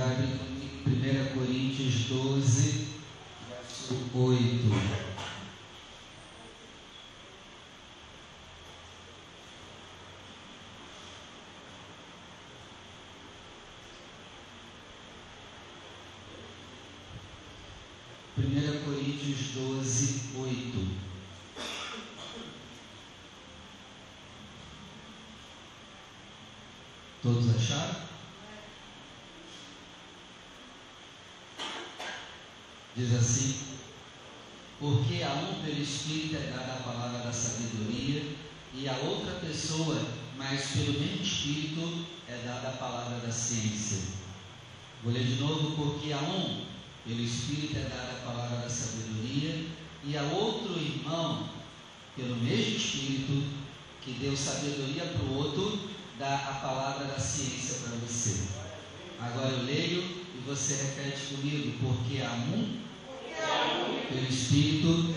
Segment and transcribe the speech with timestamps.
[0.00, 2.86] 1 Coríntios 12,
[3.50, 4.40] verso 8.
[18.36, 20.88] Primeira Coríntios 12, 8.
[27.22, 28.09] Todos acharam?
[33.00, 33.54] Diz assim:
[34.78, 38.36] Porque a um pelo Espírito é dada a palavra da sabedoria,
[38.74, 44.00] e a outra pessoa, mas pelo mesmo Espírito, é dada a palavra da ciência.
[45.02, 46.66] Vou ler de novo: Porque a um
[47.06, 49.64] pelo Espírito é dada a palavra da sabedoria,
[50.04, 51.48] e a outro irmão,
[52.14, 53.44] pelo mesmo Espírito,
[54.02, 55.88] que deu sabedoria para o outro,
[56.18, 58.42] dá a palavra da ciência para você.
[59.18, 60.02] Agora eu leio
[60.34, 62.89] e você repete comigo, porque a um
[64.10, 65.14] pelo Espírito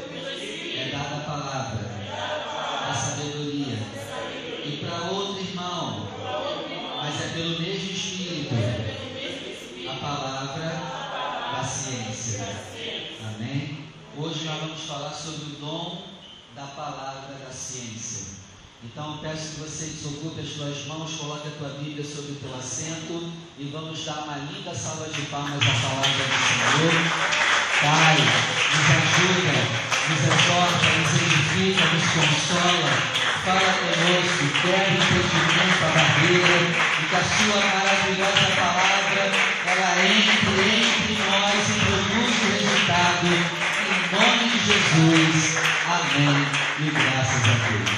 [0.78, 1.82] é dada a palavra
[2.88, 3.78] da sabedoria.
[4.66, 6.08] E para outro irmão,
[6.98, 8.54] mas é pelo mesmo Espírito,
[9.90, 12.46] a palavra da ciência.
[13.36, 13.88] Amém?
[14.16, 16.08] Hoje nós vamos falar sobre o dom
[16.56, 18.44] da palavra da ciência.
[18.84, 22.56] Então peço que você desocupe as suas mãos, coloque a tua Bíblia sobre o teu
[22.56, 27.63] assento e vamos dar uma linda salva de palmas à palavra do Senhor.
[27.84, 29.60] Pai, nos ajuda,
[30.08, 32.94] nos exorta, nos edifica, nos consola.
[33.44, 39.24] Fala conosco, quebra o impedimento, a barreira, e que a sua maravilhosa palavra,
[39.68, 43.28] ela entre, entre nós e produza o resultado.
[43.84, 45.58] Em nome de Jesus.
[45.86, 46.48] Amém.
[46.80, 47.92] E graças a Deus.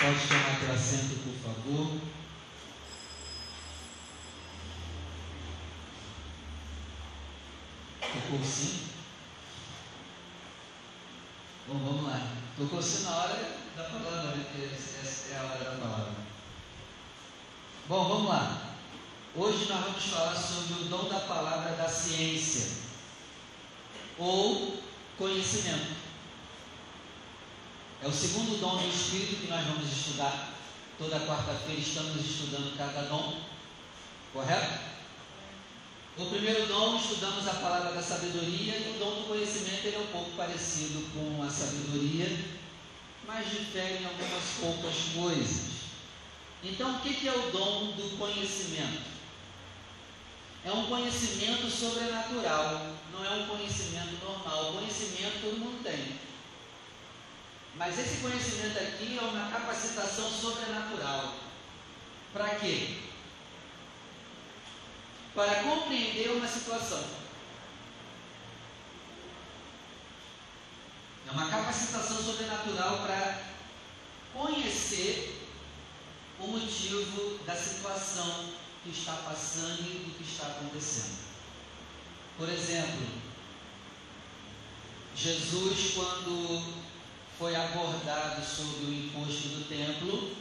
[0.00, 2.19] Pode tomar teu assento, por favor.
[8.12, 8.88] Tocou sim?
[11.68, 12.26] Bom, vamos lá.
[12.58, 14.44] Tocou sim na hora da palavra, né?
[14.50, 16.14] porque essa é a hora da palavra.
[17.88, 18.74] Bom, vamos lá.
[19.36, 22.78] Hoje nós vamos falar sobre o dom da palavra da ciência
[24.18, 24.82] ou
[25.16, 25.94] conhecimento.
[28.02, 30.54] É o segundo dom do Espírito que nós vamos estudar.
[30.98, 33.40] Toda quarta-feira estamos estudando cada dom,
[34.32, 34.80] correto?
[36.18, 40.00] No primeiro dom, estudamos a palavra da sabedoria, e o dom do conhecimento ele é
[40.00, 42.38] um pouco parecido com a sabedoria,
[43.26, 45.70] mas difere em algumas poucas coisas.
[46.62, 49.10] Então, o que é o dom do conhecimento?
[50.62, 54.70] É um conhecimento sobrenatural, não é um conhecimento normal.
[54.70, 56.18] O conhecimento todo mundo tem.
[57.76, 61.34] Mas esse conhecimento aqui é uma capacitação sobrenatural.
[62.34, 62.98] Para quê?
[65.40, 67.02] Para compreender uma situação.
[71.26, 73.42] É uma capacitação sobrenatural para
[74.34, 75.48] conhecer
[76.38, 78.50] o motivo da situação
[78.84, 81.20] que está passando e do que está acontecendo.
[82.36, 83.06] Por exemplo,
[85.16, 86.62] Jesus, quando
[87.38, 90.36] foi abordado sobre o imposto do templo,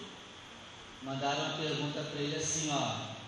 [1.01, 3.18] mandaram uma pergunta para ele assim, ó,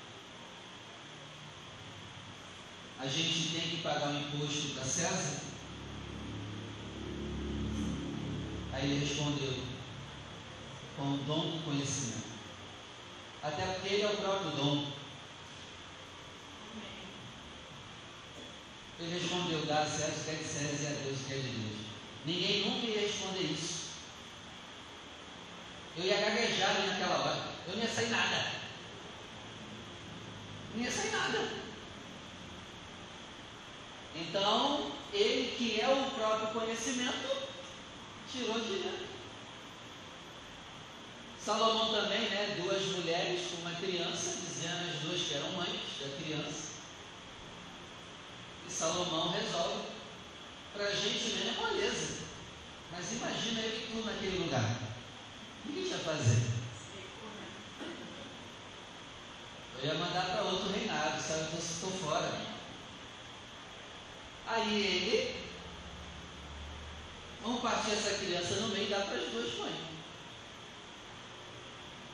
[3.02, 5.42] a gente tem que pagar o imposto para César?
[8.72, 9.64] Aí ele respondeu,
[10.96, 12.30] com o dom do conhecimento.
[13.42, 14.92] Até porque ele é o próprio dom.
[19.00, 21.34] Ele respondeu, dá a César o que é de César e a Deus o que
[21.34, 21.82] é de Deus.
[22.24, 23.82] Ninguém nunca ia responder isso.
[25.98, 27.52] Eu ia gaguejar naquela hora.
[27.68, 28.52] Eu não ia sair nada.
[30.76, 31.61] Não ia sair nada.
[34.16, 37.48] Então, ele que é o próprio conhecimento,
[38.32, 39.08] tirou dinheiro.
[41.44, 42.58] Salomão também, né?
[42.62, 46.72] Duas mulheres com uma criança, dizendo as duas que eram mães da criança.
[48.68, 49.90] E Salomão resolve.
[50.74, 52.20] Para a gente nem é moleza.
[52.92, 54.78] Mas imagina ele tu naquele lugar.
[55.66, 56.42] O que gente ia fazer?
[59.80, 61.60] Eu ia mandar para outro reinado, sabe?
[61.60, 62.61] Se estou fora.
[64.48, 65.36] Aí ele,
[67.42, 69.76] vamos partir essa criança no meio e dar para as duas mães.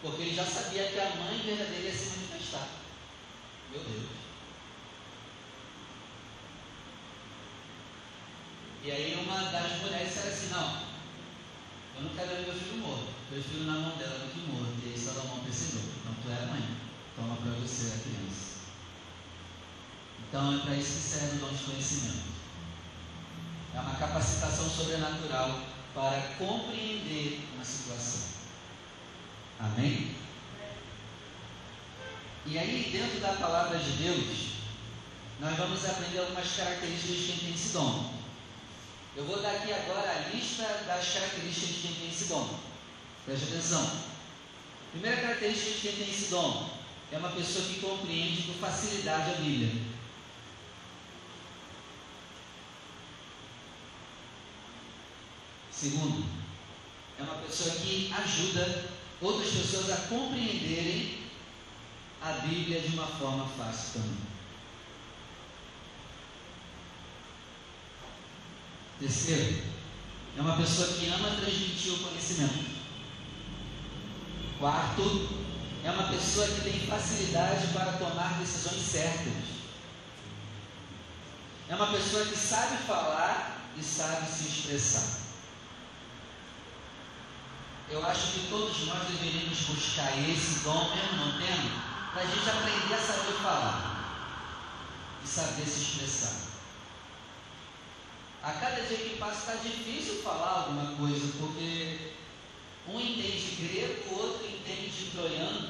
[0.01, 2.67] Porque ele já sabia que a mãe verdadeira ia se manifestar.
[3.71, 4.17] Meu Deus.
[8.83, 10.81] E aí uma das mulheres disse assim, não,
[11.97, 13.07] eu não quero ver meu filho morto.
[13.29, 14.75] Meu filho na mão dela do que morto.
[14.85, 16.77] E aí Salomão percebeu, então tu é a mãe.
[17.15, 18.46] Toma para você a criança.
[20.27, 22.27] Então é para isso que serve o dom de conhecimento.
[23.73, 25.61] É uma capacitação sobrenatural
[25.93, 28.37] para compreender uma situação.
[29.59, 30.15] Amém?
[32.45, 34.57] E aí, dentro da palavra de Deus,
[35.39, 38.13] nós vamos aprender algumas características de quem tem esse dom.
[39.15, 42.59] Eu vou dar aqui agora a lista das características de quem tem esse dom.
[43.25, 43.91] Preste atenção.
[44.91, 46.69] Primeira característica de quem tem esse dom
[47.11, 49.96] é uma pessoa que compreende com facilidade a Bíblia.
[55.79, 56.25] Segundo,
[57.19, 58.89] é uma pessoa que ajuda
[59.21, 61.19] outras pessoas a compreenderem
[62.19, 64.17] a Bíblia de uma forma fácil também.
[68.99, 69.63] Terceiro,
[70.35, 72.77] é uma pessoa que ama transmitir o conhecimento.
[74.57, 75.29] Quarto,
[75.83, 79.57] é uma pessoa que tem facilidade para tomar decisões certas.
[81.69, 85.26] É uma pessoa que sabe falar e sabe se expressar.
[87.89, 92.49] Eu acho que todos nós deveríamos buscar esse dom, mesmo não tendo, para a gente
[92.49, 93.97] aprender a saber falar
[95.23, 96.47] e saber se expressar.
[98.43, 102.11] A cada dia que passa está difícil falar alguma coisa, porque
[102.89, 105.69] um entende grego, o outro entende troiano.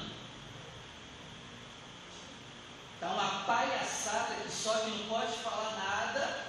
[2.96, 6.46] Está uma palhaçada que só que não pode falar nada.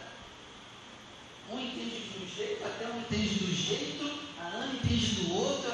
[1.50, 5.72] Um entende de um jeito, até um entende do jeito, Ana entende do outro,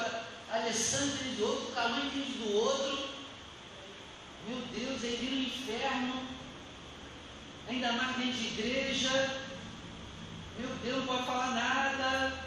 [0.51, 3.09] a Alessandra entende do outro, o Calão entende do outro.
[4.47, 6.27] Meu Deus, aí vira um inferno.
[7.67, 9.41] Ainda mais dentro de igreja.
[10.59, 12.45] Meu Deus, não pode falar nada.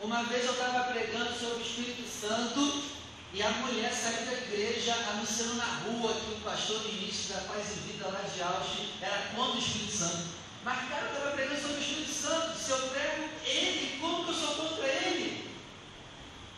[0.00, 2.82] Uma vez eu estava pregando sobre o Espírito Santo
[3.32, 7.70] e a mulher saiu da igreja anunciando na rua que o pastor ministro da Paz
[7.70, 10.41] e Vida lá de Auschwitz era contra o Espírito Santo.
[10.64, 12.56] Mas, cara, eu estava pregando sobre o Espírito Santo.
[12.56, 15.50] Se eu prego ele, como que eu sou contra ele?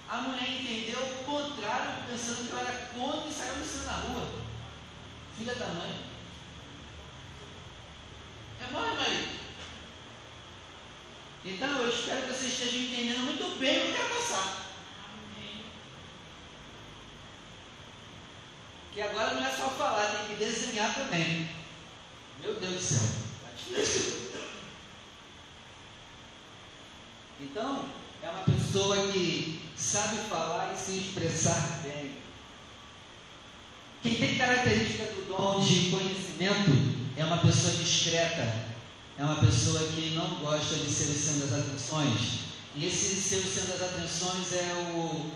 [0.09, 4.29] A mulher entendeu o contrário, pensando que eu era contra e saiu anunciando na rua.
[5.39, 6.05] Filha da mãe.
[8.61, 9.41] É mãe, mãe.
[11.47, 14.65] Então eu espero que você esteja entendendo muito bem o que vai passar.
[18.93, 21.49] Que agora não é só falar, tem que desenhar também.
[22.41, 23.34] Meu Deus do céu.
[27.41, 27.85] Então,
[28.23, 32.13] é uma pessoa que sabe falar e se expressar bem.
[34.03, 36.71] Quem tem característica do dom de conhecimento
[37.17, 38.67] é uma pessoa discreta,
[39.19, 42.41] é uma pessoa que não gosta de ser o centro das atenções.
[42.77, 45.31] E esse ser o centro das atenções é o,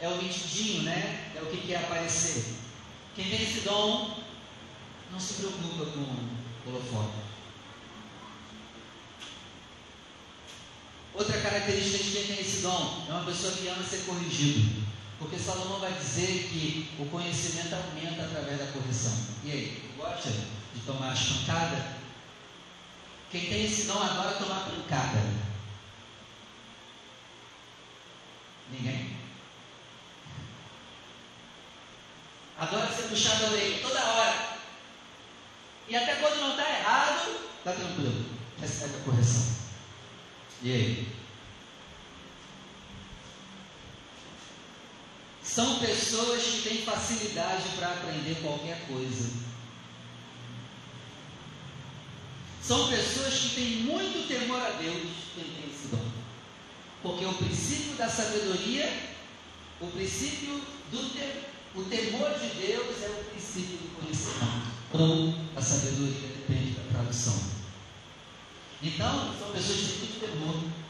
[0.00, 1.32] é o metidinho, né?
[1.34, 2.44] É o que quer aparecer.
[3.16, 4.18] Quem tem esse dom
[5.10, 7.34] não se preocupa com o holofote.
[11.14, 14.82] Outra característica de quem tem esse dom é uma pessoa que ama ser corrigido.
[15.18, 19.12] Porque Salomão vai dizer que o conhecimento aumenta através da correção.
[19.44, 21.84] E aí, gosta de tomar as pancadas?
[23.30, 25.22] Quem tem esse dom agora tomar pancada?
[28.72, 29.16] Ninguém?
[32.58, 34.53] Adora ser puxado a orelha toda hora.
[35.88, 38.24] E até quando não está errado, está tranquilo.
[38.60, 39.54] Recebe a correção.
[40.62, 41.08] E aí?
[45.42, 49.30] São pessoas que têm facilidade para aprender qualquer coisa.
[52.62, 56.04] São pessoas que têm muito temor a Deus, quem tem esse dom.
[57.02, 58.90] Porque o princípio da sabedoria,
[59.80, 61.44] o princípio do te,
[61.74, 64.73] o temor de Deus é o princípio do conhecimento.
[64.94, 67.50] Ou a sabedoria depende da tradução.
[68.82, 70.84] Então, são pessoas que têm muito temor.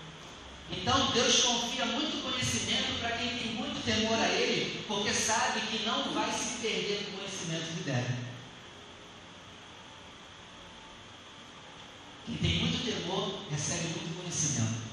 [0.71, 5.85] Então Deus confia muito conhecimento para quem tem muito temor a Ele, porque sabe que
[5.85, 8.19] não vai se perder no conhecimento que der.
[12.27, 14.84] Quem tem muito temor recebe muito conhecimento.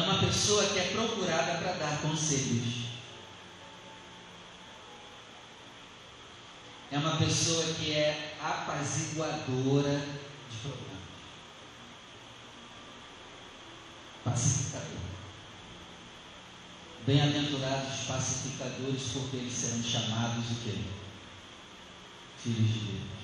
[0.00, 2.86] É uma pessoa que é procurada para dar conselhos.
[6.90, 9.98] É uma pessoa que é apaziguadora
[10.50, 11.00] de problemas.
[14.24, 15.10] Pacificadora.
[17.06, 20.78] Bem-aventurados pacificadores, porque eles serão chamados de quê?
[22.38, 23.19] Filhos de Deus.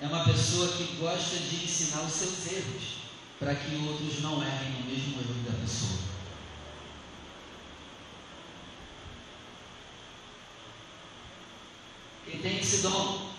[0.00, 2.96] É uma pessoa que gosta de ensinar os seus erros,
[3.38, 6.00] para que outros não errem no mesmo erro da pessoa.
[12.24, 13.30] Quem tem esse dom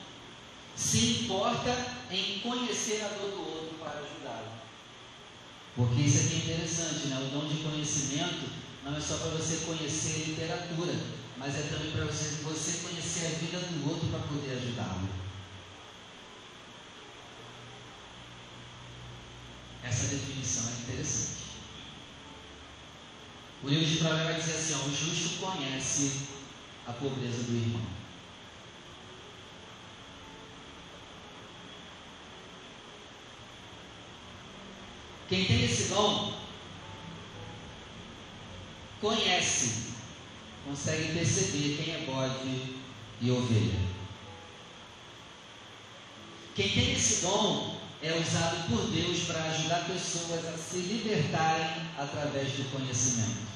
[0.75, 1.75] se importa
[2.09, 4.51] em conhecer a dor do outro para ajudá-lo.
[5.75, 7.19] Porque isso aqui é interessante, né?
[7.19, 8.49] O dom de conhecimento
[8.83, 10.95] não é só para você conhecer literatura,
[11.37, 15.26] mas é também para você, você conhecer a vida do outro para poder ajudá-lo.
[19.87, 21.47] Essa definição é interessante.
[23.63, 26.27] O livro de Provérbios vai dizer assim: ó, o justo conhece
[26.85, 27.85] a pobreza do irmão.
[35.29, 36.37] Quem tem esse dom
[38.99, 39.93] conhece,
[40.65, 42.75] consegue perceber quem é bode
[43.21, 43.79] e ovelha.
[46.55, 52.51] Quem tem esse dom é usado por Deus para ajudar pessoas a se libertarem através
[52.51, 53.47] do conhecimento.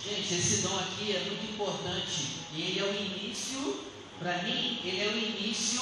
[0.00, 3.84] Gente, esse dom aqui é muito importante e ele é o início,
[4.18, 5.80] para mim, ele é o início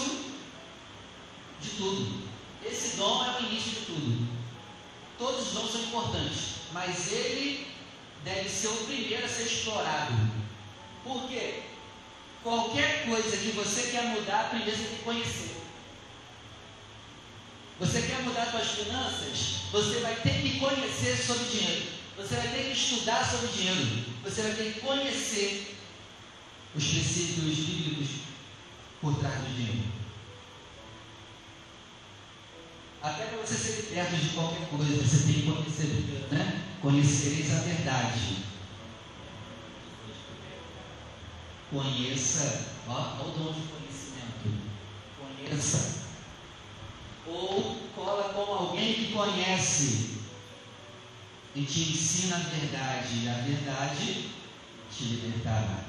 [1.60, 2.22] de tudo.
[2.64, 4.28] Esse dom é o início de tudo.
[5.18, 7.66] Todos os dons são importantes, mas ele
[8.24, 10.14] deve ser o primeiro a ser explorado.
[11.02, 11.62] Por quê?
[12.42, 15.61] Qualquer coisa que você quer mudar, primeiro você tem que conhecer.
[17.80, 19.62] Você quer mudar suas finanças?
[19.72, 21.86] Você vai ter que conhecer sobre dinheiro.
[22.16, 24.04] Você vai ter que estudar sobre dinheiro.
[24.22, 25.76] Você vai ter que conhecer
[26.74, 28.08] os princípios bíblicos
[29.00, 29.90] por trás do dinheiro.
[33.02, 36.62] Até para você ser liberto de qualquer coisa, você tem que conhecer, né?
[36.80, 38.36] Conhecereis a verdade.
[41.70, 44.72] Conheça, ó, o dom de conhecimento.
[45.18, 46.01] Conheça
[47.26, 50.22] ou cola com alguém que conhece
[51.54, 54.30] e te ensina a verdade, e a verdade
[54.90, 55.84] te libertará.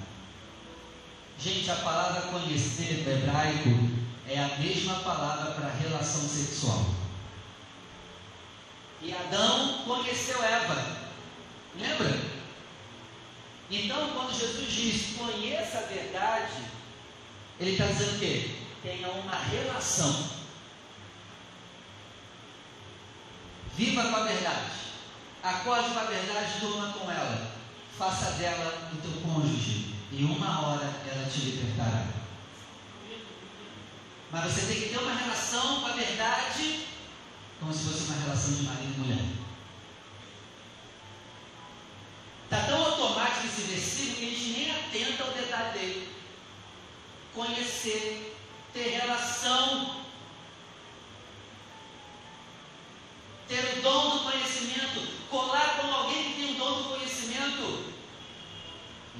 [1.39, 3.69] Gente, a palavra conhecer do hebraico
[4.27, 6.85] é a mesma palavra para relação sexual.
[9.01, 11.03] E Adão conheceu Eva.
[11.77, 12.19] Lembra?
[13.69, 16.63] Então, quando Jesus diz conheça a verdade,
[17.59, 18.51] ele está dizendo o quê?
[18.81, 20.42] Tenha uma relação
[23.75, 24.71] Viva com a verdade.
[25.41, 27.51] Acorde com a verdade, durma com ela.
[27.97, 29.95] Faça dela o teu cônjuge.
[30.11, 32.05] E uma hora ela te libertará.
[34.31, 36.87] Mas você tem que ter uma relação com a verdade
[37.59, 39.25] como se fosse uma relação de marido e mulher.
[42.43, 46.15] Está tão automático esse versículo que gente nem atenta ao detalhe dele.
[47.33, 48.37] Conhecer,
[48.73, 50.03] ter relação
[53.47, 57.93] ter o dom do conhecimento, colar com alguém que tem o dom do conhecimento.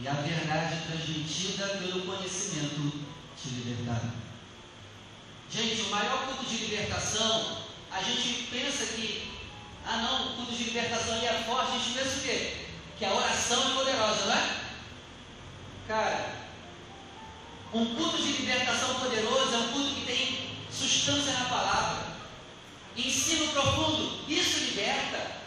[0.01, 3.05] E a verdade transmitida pelo conhecimento
[3.37, 4.09] te libertará.
[5.51, 7.57] Gente, o maior culto de libertação,
[7.91, 9.31] a gente pensa que,
[9.85, 12.65] ah não, o culto de libertação ali é forte, a gente pensa o quê?
[12.97, 14.63] Que a oração é poderosa, não é?
[15.87, 16.35] Cara,
[17.71, 22.13] um culto de libertação poderoso é um culto que tem substância na palavra.
[22.97, 25.42] Ensino profundo, isso liberta.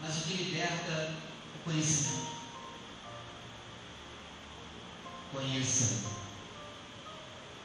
[0.00, 1.14] Mas o que liberta é
[1.56, 2.28] o conhecimento.
[5.32, 6.18] Conheça.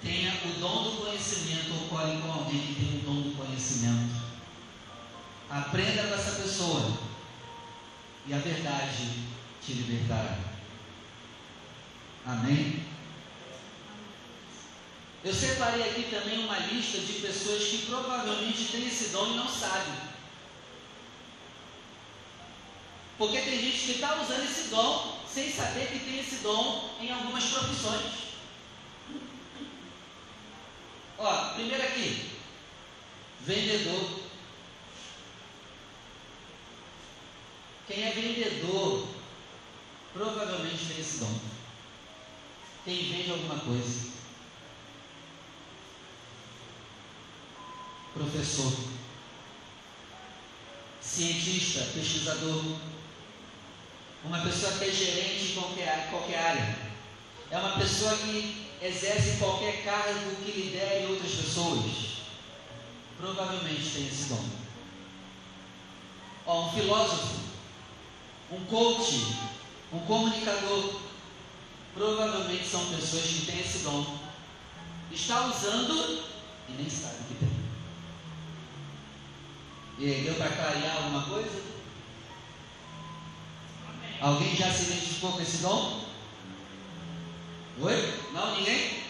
[0.01, 4.21] Tenha o dom do conhecimento, ou colhe com alguém que tem o dom do conhecimento.
[5.49, 6.97] Aprenda com essa pessoa.
[8.27, 9.23] E a verdade
[9.61, 10.37] te libertará.
[12.25, 12.83] Amém?
[15.23, 19.47] Eu separei aqui também uma lista de pessoas que provavelmente têm esse dom e não
[19.47, 20.12] sabem.
[23.17, 27.11] Porque tem gente que está usando esse dom sem saber que tem esse dom em
[27.11, 28.23] algumas profissões.
[31.17, 32.31] Ó, primeiro aqui,
[33.41, 34.19] vendedor.
[37.87, 39.07] Quem é vendedor
[40.13, 41.39] provavelmente tem esse dom.
[42.85, 44.13] Quem vende alguma coisa.
[48.13, 48.71] professor,
[51.01, 52.63] cientista, pesquisador,
[54.23, 56.75] uma pessoa que é gerente em qualquer, qualquer área,
[57.51, 61.83] é uma pessoa que exerce qualquer cargo que lidere outras pessoas,
[63.17, 64.43] provavelmente tem esse dom.
[66.45, 67.39] Ó, um filósofo,
[68.51, 69.37] um coach,
[69.91, 71.01] um comunicador,
[71.93, 74.17] provavelmente são pessoas que têm esse dom.
[75.11, 76.23] Está usando
[76.69, 77.63] e nem sabe que tem.
[79.99, 81.72] E aí, deu para clarear alguma coisa?
[84.23, 86.01] Alguém já se identificou com esse dom?
[87.81, 88.21] Oi?
[88.31, 88.55] Não?
[88.55, 89.03] Ninguém?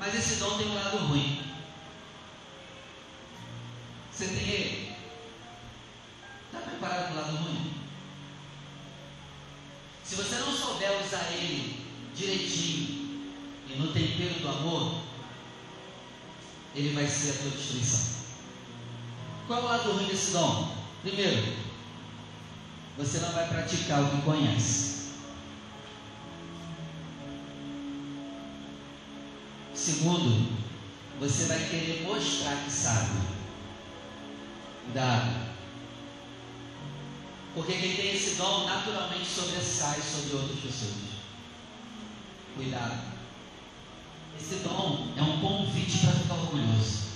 [0.00, 1.44] Mas esse dom tem um lado ruim.
[4.10, 4.96] Você tem ele?
[6.46, 7.72] Está preparado para o lado ruim?
[10.02, 13.30] Se você não souber usar ele direitinho
[13.68, 15.02] e no tempero do amor,
[16.74, 18.24] ele vai ser a tua destruição.
[19.46, 20.74] Qual é o lado ruim desse dom?
[21.02, 21.65] Primeiro,
[22.96, 24.96] você não vai praticar o que conhece.
[29.74, 30.56] Segundo,
[31.20, 33.20] você vai querer mostrar que sabe.
[34.84, 35.46] Cuidado.
[37.54, 41.16] Porque quem tem esse dom naturalmente sobressai sobre outras pessoas.
[42.54, 43.16] Cuidado.
[44.40, 47.06] Esse dom é um convite para ficar orgulhoso.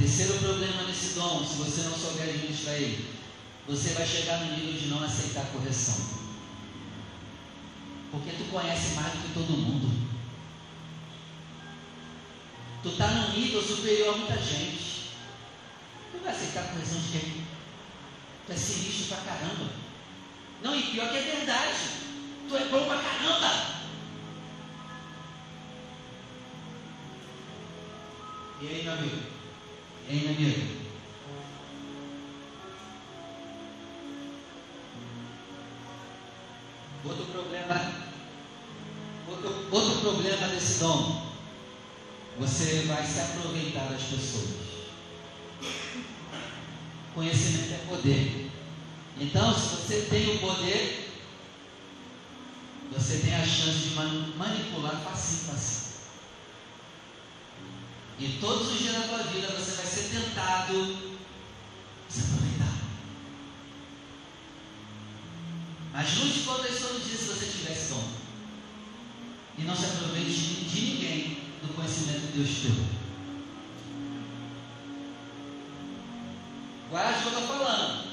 [0.00, 3.20] Terceiro problema nesse dom, se você não souber administrar ele,
[3.66, 6.20] você vai chegar no nível de não aceitar correção.
[8.10, 10.08] Porque tu conhece mais do que todo mundo.
[12.82, 15.10] Tu está num nível superior a muita gente.
[16.12, 17.44] Tu vai aceitar correção de quem?
[18.46, 19.70] Tu é sinistro pra caramba.
[20.62, 21.78] Não, e pior que é verdade.
[22.48, 23.80] Tu é bom pra caramba.
[28.62, 29.16] E aí, meu amigo?
[30.08, 30.79] Hein, amigo?
[39.70, 41.30] Outro, problema desse dom,
[42.38, 44.50] você vai se aproveitar das pessoas.
[47.14, 48.50] Conhecimento é poder.
[49.18, 51.10] Então, se você tem o poder,
[52.92, 55.90] você tem a chance de manipular facinho, facinho.
[58.18, 61.16] E todos os dias da tua vida você vai ser tentado
[62.08, 62.74] se aproveitar.
[65.92, 68.19] Mas lute contas todo dia se você tivesse dom.
[69.60, 72.84] E não se aproveite de ninguém do conhecimento que Deus te deu.
[76.88, 78.10] Guarde o que eu estou falando.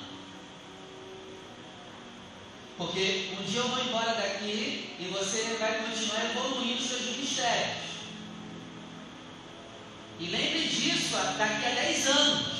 [2.78, 7.78] Porque um dia eu vou embora daqui e você vai continuar evoluindo seus ministérios.
[10.20, 12.58] E lembre disso daqui a 10 anos.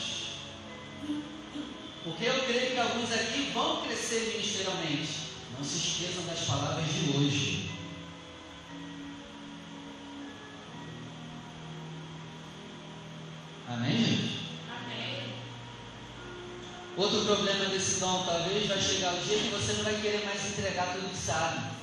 [2.04, 5.28] Porque eu creio que alguns aqui vão crescer ministerialmente.
[5.58, 7.77] Não se esqueçam das palavras de hoje.
[16.98, 20.50] Outro problema desse dom, talvez vai chegar o dia que você não vai querer mais
[20.50, 21.78] entregar tudo que sabe.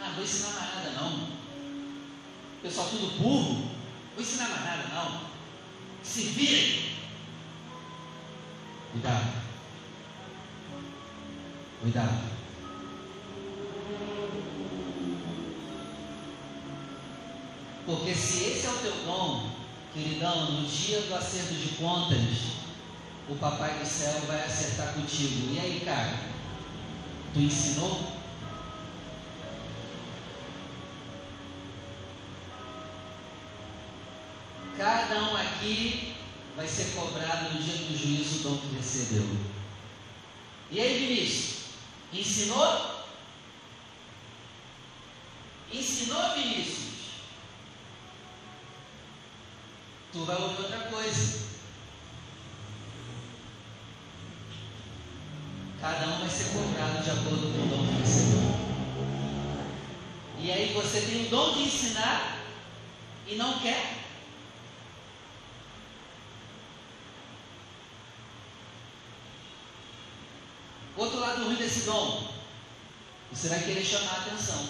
[0.00, 1.42] Ah, vou ensinar mais nada não
[2.62, 3.68] pessoal tudo burro,
[4.14, 5.20] vou ensinar mais nada não.
[6.02, 6.92] Se virem.
[8.92, 9.32] Cuidado.
[11.80, 12.32] Cuidado.
[17.84, 19.50] Porque se esse é o teu dom,
[19.92, 22.61] queridão, no dia do acerto de contas,
[23.32, 25.54] o Papai do Céu vai acertar contigo.
[25.54, 26.18] E aí, cara?
[27.32, 28.12] Tu ensinou?
[34.76, 36.14] Cada um aqui
[36.56, 39.26] vai ser cobrado no dia do juízo o dom que recebeu.
[40.70, 41.62] E aí, Vinícius?
[42.12, 43.06] Ensinou?
[45.72, 46.92] Ensinou, Vinícius?
[50.12, 51.42] Tu vai ouvir outra coisa.
[55.82, 56.50] Cada um vai ser
[57.02, 58.42] de acordo com o dom que recebeu.
[60.38, 62.38] E aí você tem o dom de ensinar
[63.26, 64.02] e não quer
[70.94, 72.30] Outro lado ruim desse dom,
[73.32, 74.68] você vai querer chamar a atenção,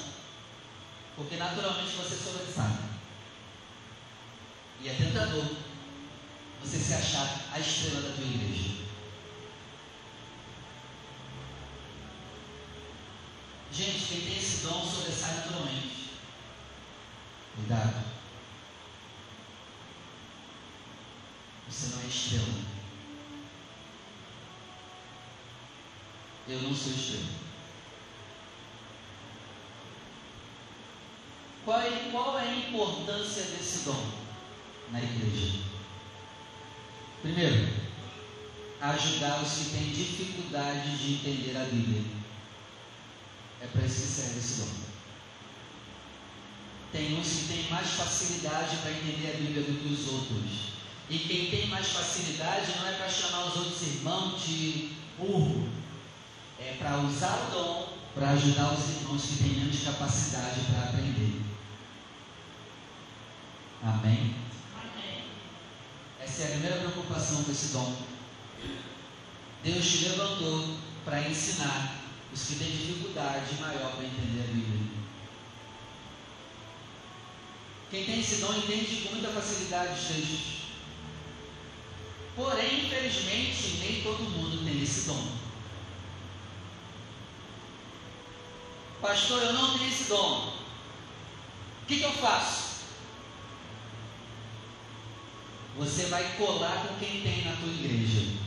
[1.17, 2.79] porque naturalmente você sobressai.
[4.81, 5.45] E é tentador
[6.63, 8.82] você se achar a estrela da tua igreja.
[13.73, 16.11] Gente, quem tem esse dom sobressai naturalmente.
[17.57, 18.05] Cuidado.
[21.71, 22.73] Você não é estrela.
[26.49, 27.43] Eu não sou estrela.
[31.65, 34.05] Qual é, qual é a importância desse dom
[34.91, 35.61] na igreja?
[37.23, 37.73] Primeiro,
[38.81, 42.22] ajudar os que têm dificuldade de entender a Bíblia.
[43.63, 44.69] É para esse dom.
[46.93, 50.73] Tem uns que têm mais facilidade para entender a Bíblia do que os outros.
[51.09, 55.69] E quem tem mais facilidade não é para chamar os outros irmãos de burro,
[56.59, 61.43] é para usar o dom para ajudar os irmãos que têm menos capacidade para aprender.
[63.83, 64.37] Amém?
[64.75, 65.25] Amém?
[66.21, 67.97] Essa é a primeira preocupação com esse dom.
[69.65, 72.02] Deus te levantou para ensinar
[72.33, 74.93] os que têm dificuldade maior para entender a Bíblia.
[77.91, 80.63] Quem tem esse dom entende com muita facilidade os textos.
[82.35, 85.43] Porém, infelizmente, nem todo mundo tem esse dom.
[89.03, 90.55] Pastor, eu não tenho esse dom.
[91.83, 92.73] O que, que eu faço?
[95.77, 98.42] Você vai colar com quem tem na tua igreja.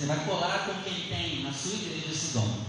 [0.00, 2.64] Você vai colar com quem tem na sua igreja esse dom.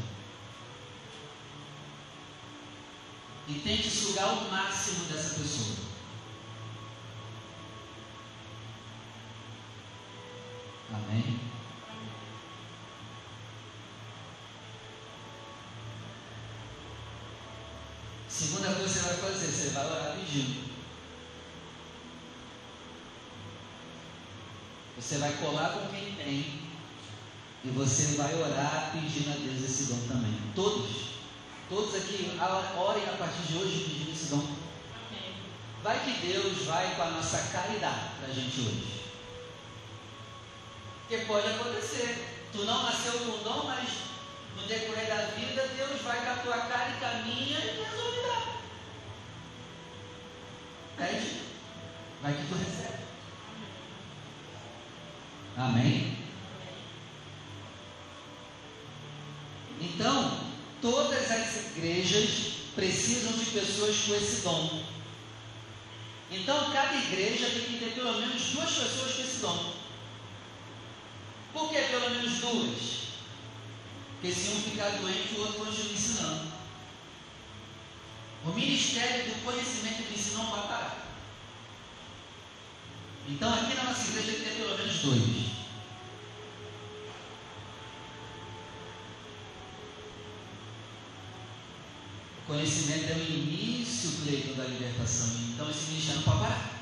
[3.48, 5.78] E tente sugar o máximo dessa pessoa.
[10.94, 11.40] Amém?
[18.28, 20.70] Segunda coisa que você vai fazer, você vai orar pedindo.
[24.98, 26.71] Você vai colar com quem tem
[27.64, 30.36] e você vai orar pedindo a Deus esse dom também.
[30.56, 30.90] Todos,
[31.70, 32.38] todos aqui,
[32.78, 34.62] orem a partir de hoje pedindo esse dom.
[35.84, 39.02] Vai que Deus vai com a nossa caridade para a gente hoje.
[41.08, 42.38] Porque pode acontecer.
[42.52, 43.90] Tu não nasceu com dom, mas
[44.56, 48.62] no decorrer da vida, Deus vai com a tua cara e caminha e resolve dar.
[50.98, 51.42] Pede,
[52.22, 53.04] vai que tu recebe.
[55.58, 56.21] Amém?
[60.82, 64.84] Todas as igrejas precisam de pessoas com esse dom.
[66.32, 69.74] Então, cada igreja tem que ter pelo menos duas pessoas com esse dom.
[71.54, 73.02] Por que pelo menos duas?
[74.14, 76.52] Porque se um ficar doente, o outro continua ensinando.
[78.46, 81.08] O ministério do conhecimento do ensino não vai parar.
[83.28, 85.52] Então aqui na nossa igreja tem pelo menos dois.
[92.40, 95.30] O conhecimento é o início, Cleiton, da libertação.
[95.54, 96.82] Então esse ministério não pode parar.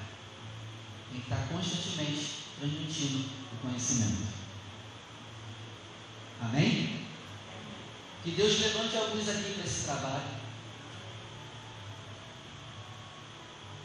[1.11, 2.29] Tem que estar constantemente
[2.59, 4.33] transmitindo o conhecimento.
[6.41, 7.05] Amém?
[8.23, 10.39] Que Deus levante alguns aqui para esse trabalho.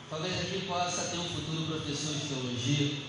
[0.08, 3.02] Talvez aqui possa ter um futuro professor de teologia,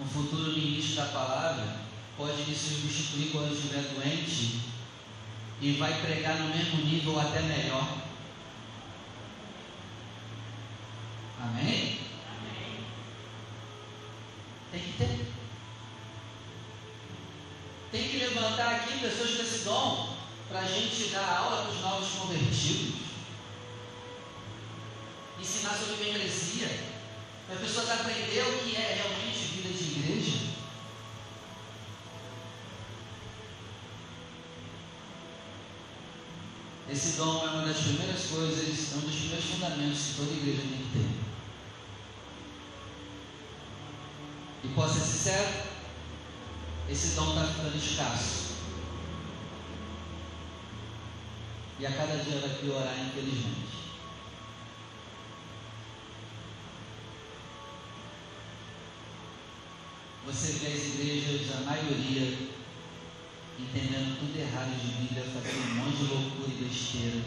[0.00, 1.80] um futuro ministro da palavra,
[2.16, 4.73] pode me substituir quando estiver doente
[5.64, 7.96] e vai pregar no mesmo nível ou até melhor.
[11.40, 12.00] Amém?
[14.70, 15.26] Tem que ter.
[17.90, 20.14] Tem que levantar aqui pessoas com esse dom
[20.50, 22.96] para a gente dar aula para os novos convertidos,
[25.40, 26.78] ensinar sobre membresia,
[27.46, 30.53] para as pessoas aprenderem o que é realmente vida de igreja.
[36.94, 40.62] Esse dom é uma das primeiras coisas, é um dos primeiros fundamentos que toda igreja
[40.62, 41.08] tem que ter.
[44.62, 45.48] E posso ser sincero,
[46.88, 48.54] esse dom está ficando escasso.
[51.80, 53.74] E a cada dia vai piorar, infelizmente.
[60.26, 62.53] Você vê as igrejas, a maioria,
[63.58, 67.24] entendendo tudo errado de Bíblia, fazendo um monte de loucura e besteira.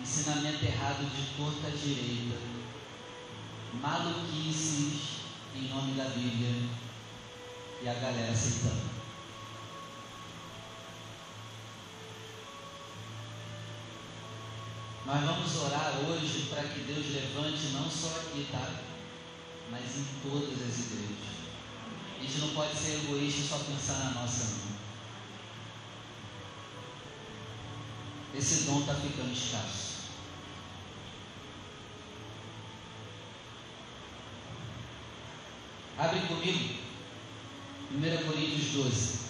[0.00, 2.56] Ensinamento errado de torta à direita
[3.80, 5.20] maluquices
[5.54, 6.68] em nome da Bíblia
[7.82, 8.96] e a galera aceitando.
[15.06, 18.95] Nós vamos orar hoje para que Deus levante não só aqui, tá?
[19.70, 21.36] Mas em todas as igrejas.
[22.18, 24.76] A gente não pode ser egoísta e só pensar na nossa não.
[28.38, 29.96] Esse dom está ficando escasso.
[35.98, 36.76] Abre comigo.
[37.92, 39.26] 1 Coríntios 12.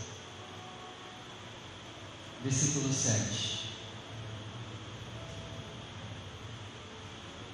[2.42, 3.66] versículo 7.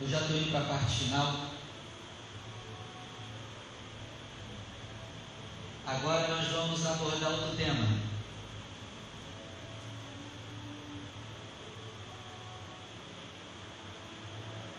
[0.00, 1.51] Eu já estou indo para a parte final.
[6.02, 7.86] Agora nós vamos abordar outro tema.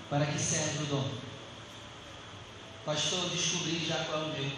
[0.09, 1.09] Para que serve o dom?
[2.83, 4.51] Pastor, eu descobri já qual é o meu.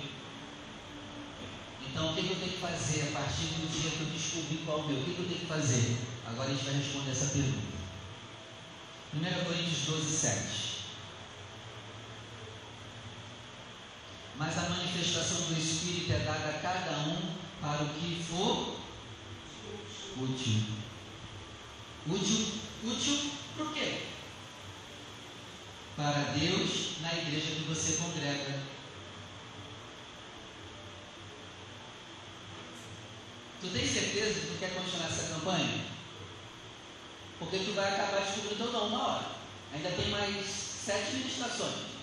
[1.87, 4.79] Então, o que, eu tenho que fazer a partir do dia que eu descobri qual
[4.79, 5.01] é o meu?
[5.01, 5.97] O que, eu tenho que fazer?
[6.25, 7.75] Agora a gente vai responder essa pergunta.
[9.13, 10.75] 1 Coríntios 12, 7.
[14.37, 16.44] Mas a manifestação do Espírito é dada
[17.75, 18.77] para o que for
[20.17, 20.63] útil.
[22.07, 22.47] Útil?
[22.85, 24.03] Útil por quê?
[25.97, 28.61] Para Deus na igreja que você congrega.
[33.61, 35.85] Tu tem certeza que tu quer continuar essa campanha?
[37.39, 39.31] Porque tu vai acabar descobrindo não uma hora.
[39.73, 41.95] Ainda tem mais sete ministrações.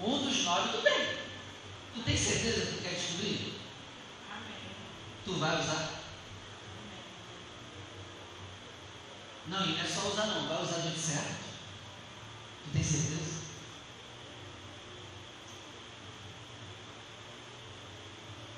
[0.00, 1.18] Um dos nove tu tem.
[1.94, 3.57] Tu tem certeza que tu quer descobrir?
[5.28, 5.90] Tu vai usar?
[9.48, 11.44] Não, e não é só usar não, vai usar do certo.
[12.64, 13.42] Tu tem certeza?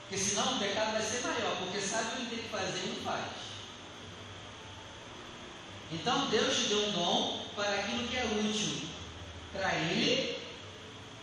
[0.03, 2.89] Porque senão o pecado vai ser maior, porque sabe o que tem que fazer e
[2.91, 3.33] não faz.
[5.91, 8.89] Então Deus te deu um dom para aquilo que é útil
[9.53, 10.39] para Ele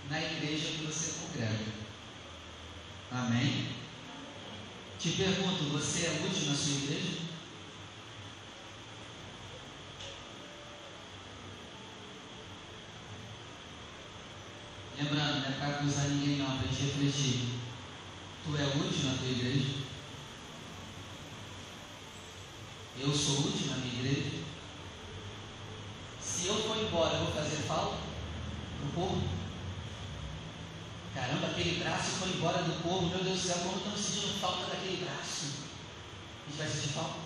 [0.10, 1.72] na igreja que você congrega.
[3.14, 3.77] Amém?
[5.08, 7.20] Te pergunto, você é útil na sua igreja?
[14.98, 17.48] Lembrando, não é para acusar ninguém não, para te refletir.
[18.44, 19.76] Tu é útil na tua igreja?
[23.00, 24.44] Eu sou útil na minha igreja?
[26.20, 27.96] Se eu for embora, eu vou fazer falta
[28.78, 29.24] para o povo?
[31.16, 34.68] Caramba, aquele braço foi embora do povo, meu Deus do céu, como estamos sentindo falta
[34.68, 35.46] daquele braço?
[36.46, 37.20] A gente vai sentir falta?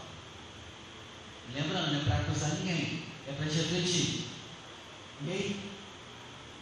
[1.54, 4.28] Lembrando, não é para acusar ninguém, é para te refletir.
[5.24, 5.60] E aí?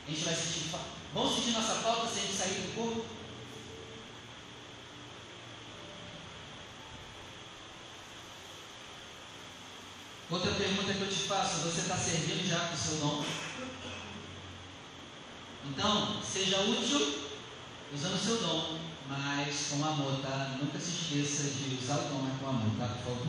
[0.08, 0.88] A gente vai sentir falta.
[1.14, 3.06] Vamos sentir nossa falta sem a gente sair do corpo?
[10.32, 13.26] Outra pergunta que eu te faço: você está servindo já com o seu dom?
[15.66, 17.29] Então, seja útil
[17.94, 20.58] usando o seu dom, mas com amor, tá?
[20.60, 22.88] Nunca se esqueça de usar o dom, mas com amor, tá?
[22.88, 23.28] Por favor.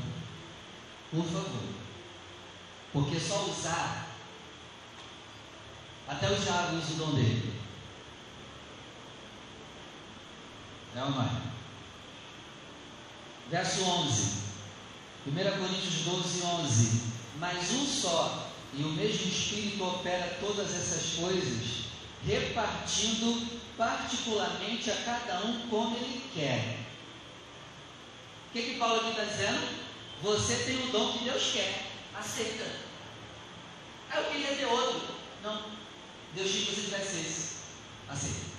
[1.10, 1.62] Por favor.
[2.92, 4.08] Porque só usar,
[6.08, 7.60] até o diabo usa o dom dele.
[10.96, 11.40] É ou não é?
[13.48, 14.40] Verso 11.
[15.26, 17.02] 1 Coríntios 12, 11.
[17.38, 21.80] Mas um só, e o mesmo Espírito opera todas essas coisas
[22.26, 26.76] repartindo particularmente a cada um como ele quer.
[28.48, 29.80] O que, que Paulo aqui está dizendo?
[30.22, 32.70] Você tem o dom que Deus quer, aceita.
[34.10, 35.14] Ah, eu queria ter outro.
[35.42, 35.64] Não,
[36.34, 37.56] Deus quis que você tivesse esse,
[38.06, 38.50] aceita.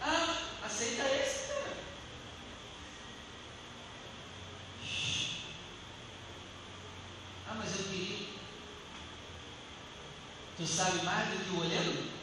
[0.00, 1.76] Ah, aceita esse, cara.
[7.50, 8.24] Ah, mas eu queria
[10.56, 12.14] Tu sabe mais do que o olheiro?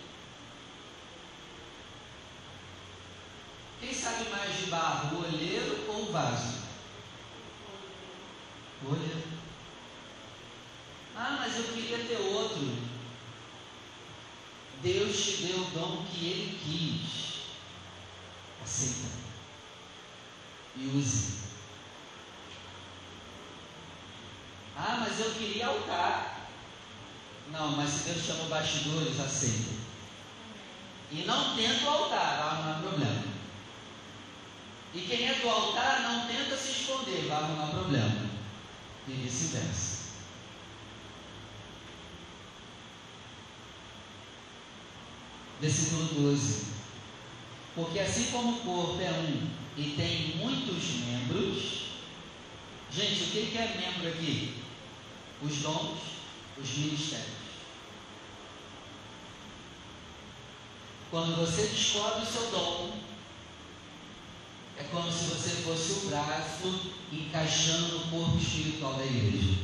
[3.81, 6.59] Quem sabe mais de barro, o olheiro ou o vaso?
[8.83, 9.23] O olheiro.
[11.15, 12.77] Ah, mas eu queria ter outro.
[15.11, 17.41] Deus te deu o dom que Ele quis.
[18.63, 19.09] Aceita.
[20.77, 21.41] E use.
[24.77, 26.47] Ah, mas eu queria altar.
[27.51, 29.81] Não, mas se Deus chama bastidores, aceita.
[31.11, 33.23] E não tenta o altar, vai arrumar problema.
[34.93, 38.29] E quem é do altar não tenta se esconder, vai arrumar problema.
[39.09, 40.00] E vice-versa.
[45.61, 46.65] Versículo 12.
[47.75, 49.47] Porque assim como o corpo é um
[49.77, 51.83] e tem muitos membros,
[52.91, 54.55] gente, o que é membro aqui?
[55.41, 55.99] Os dons,
[56.57, 57.41] os ministérios.
[61.09, 62.99] Quando você descobre o seu dom,
[64.77, 69.57] é como se você fosse o braço encaixando no corpo espiritual da igreja.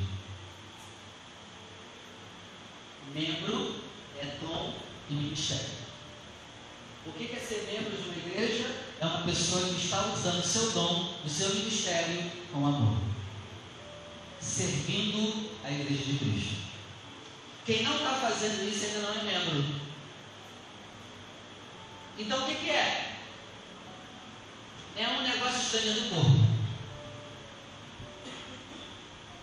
[3.13, 3.81] Membro
[4.19, 4.73] é dom
[5.09, 5.86] e ministério.
[7.07, 8.87] O que é ser membro de uma igreja?
[8.99, 12.97] é uma pessoa que está usando seu dom, o seu ministério com amor,
[14.41, 16.67] servindo a igreja de Cristo.
[17.65, 19.75] Quem não está fazendo isso ainda não é membro.
[22.17, 23.17] Então o que, que é?
[24.95, 26.47] É um negócio estranho do corpo.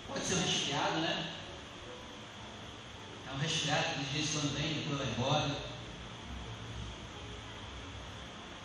[0.08, 1.32] Pode ser um resfriado, né?
[3.28, 5.73] É um resfriado que diz quando vem, depois vai embora.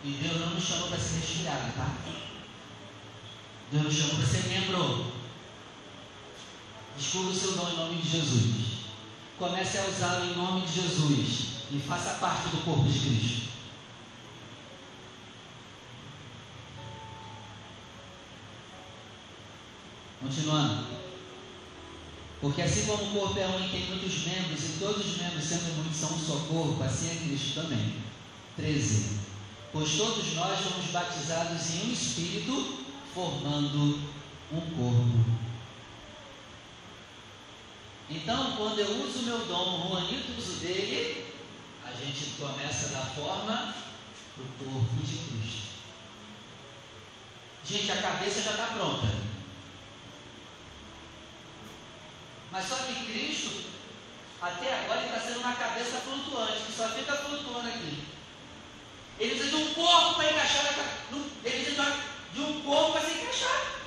[0.03, 1.95] E Deus não nos chamou para ser resfriado, tá?
[3.71, 5.11] Deus nos chamou para ser membro.
[6.97, 8.79] Descubra o seu dom em nome de Jesus.
[9.37, 11.49] Comece a usá-lo em nome de Jesus.
[11.71, 13.49] E faça parte do corpo de Cristo.
[20.21, 20.99] Continuando.
[22.41, 25.43] Porque assim como o corpo é um e tem muitos membros, e todos os membros,
[25.43, 27.95] sendo muitos, são um só corpo, assim é Cristo também.
[28.55, 29.28] 13.
[29.71, 34.09] Pois todos nós fomos batizados em um Espírito, formando
[34.51, 35.39] um corpo.
[38.09, 41.31] Então, quando eu uso o meu dom, o Juanito uso dele,
[41.85, 43.75] a gente começa a dar forma
[44.35, 45.69] para o corpo de Cristo.
[47.63, 49.07] Gente, a cabeça já está pronta.
[52.51, 53.69] Mas só que Cristo,
[54.41, 58.08] até agora, está sendo uma cabeça flutuante, que só fica flutuando aqui.
[59.19, 60.69] Ele precisa de um corpo para encaixar na
[61.43, 62.03] Ele precisa
[62.33, 63.79] de um corpo para se encaixar.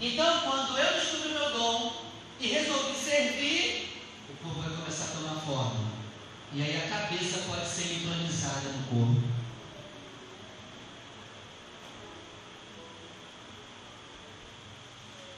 [0.00, 2.02] Então, quando eu descobri meu dom
[2.40, 5.92] e resolvi servir, o corpo vai começar a tomar forma.
[6.52, 9.22] E aí a cabeça pode ser entronizada no corpo.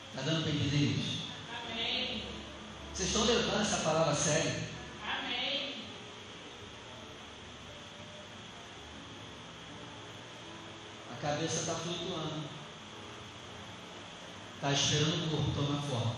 [0.09, 1.25] Está dando para entender isso?
[1.53, 2.23] Amém.
[2.95, 4.64] Vocês estão levando essa palavra a sério?
[11.25, 12.45] A cabeça está flutuando.
[14.57, 16.17] Está esperando o corpo tomar forma.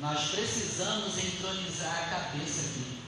[0.00, 2.98] Nós precisamos entronizar a cabeça aqui.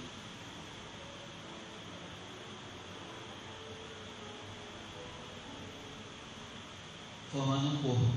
[7.30, 8.14] Formando um corpo.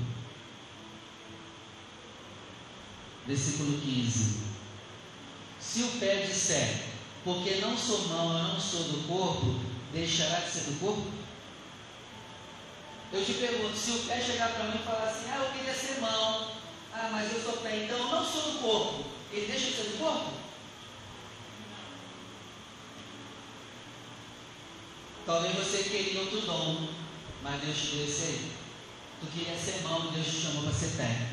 [3.26, 4.38] Versículo 15.
[5.60, 6.87] Se o pé disser,
[7.28, 9.60] porque não sou mão, eu não sou do corpo,
[9.92, 11.06] deixará de ser do corpo?
[13.12, 15.74] Eu te pergunto, se o pé chegar para mim e falar assim, ah, eu queria
[15.74, 16.52] ser mão,
[16.90, 19.82] ah, mas eu sou pé, então eu não sou do corpo, ele deixa de ser
[19.82, 20.32] do corpo?
[25.26, 26.88] Talvez você queria outro dom,
[27.42, 28.52] mas Deus te deu esse aí.
[29.20, 31.28] Tu queria ser mão, Deus te chamou para ser pé.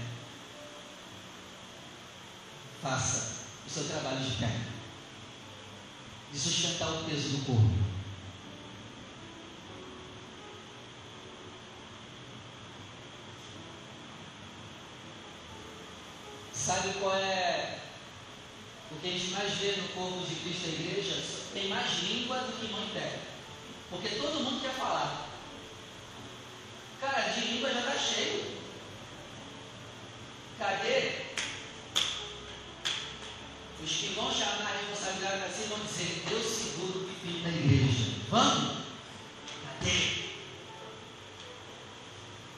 [2.81, 4.74] Faça o seu trabalho de pé
[6.35, 7.71] de sustentar o peso do corpo.
[16.53, 17.79] Sabe qual é
[18.91, 21.23] o que a gente mais vê no corpo de Cristo da igreja?
[21.53, 23.19] Tem mais língua do que mão e pé.
[23.89, 25.29] Porque todo mundo quer falar.
[26.99, 28.57] Cara, de língua já está cheio.
[30.59, 31.24] Cadê
[33.85, 38.13] os que vão chamar a responsabilidade assim vão dizer: Eu seguro o filho da igreja.
[38.29, 38.77] Vamos?
[39.63, 40.25] Cadê?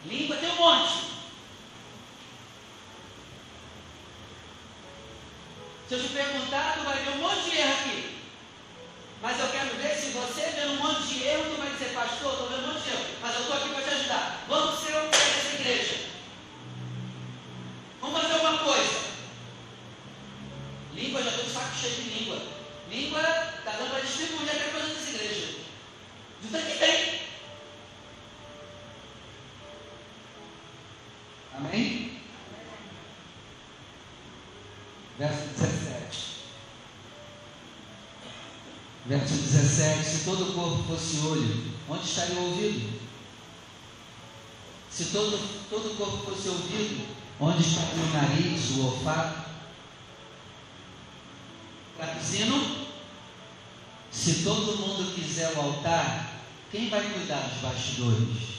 [0.06, 1.08] Língua tem um monte.
[5.90, 8.18] Se eu te perguntar, tu vai ver um monte de erro aqui.
[9.22, 12.34] Mas eu quero ver se você vê um monte de erro, tu vai dizer, pastor,
[12.34, 13.06] estou vendo um monte de erro.
[13.22, 14.46] Mas eu estou aqui para te ajudar.
[14.48, 16.08] Vamos ser o dessa igreja.
[18.00, 19.08] Vamos fazer alguma coisa.
[20.98, 22.42] Língua, já estou de saco cheio de língua.
[22.90, 25.56] Língua está dando para distribuir até coisa das igrejas.
[26.44, 27.22] Então que tem.
[31.54, 32.22] Amém?
[35.20, 36.38] Verso 17.
[39.06, 39.34] Verso
[39.68, 43.00] 17: Se todo o corpo fosse olho, onde estaria o ouvido?
[44.90, 45.38] Se todo,
[45.70, 47.06] todo o corpo fosse ouvido,
[47.40, 49.48] onde estaria o nariz, o olfato?
[51.98, 52.88] Traduzindo,
[54.12, 56.42] se todo mundo quiser o altar,
[56.72, 58.58] quem vai cuidar dos bastidores?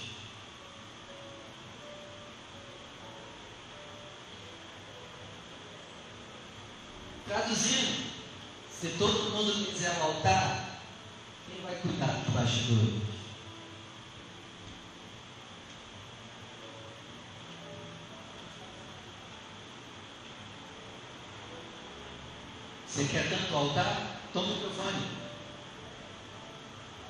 [7.26, 8.06] Traduzindo,
[8.70, 10.80] se todo mundo quiser o altar,
[11.46, 12.18] quem vai cuidar
[12.68, 12.76] Você
[23.04, 24.20] quer tanto altar?
[24.34, 25.06] Toma o microfone.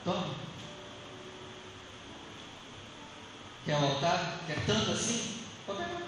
[0.04, 0.34] Toma.
[3.64, 4.40] Quer altar?
[4.46, 5.42] Quer tanto assim?
[5.66, 6.02] Pode pegar.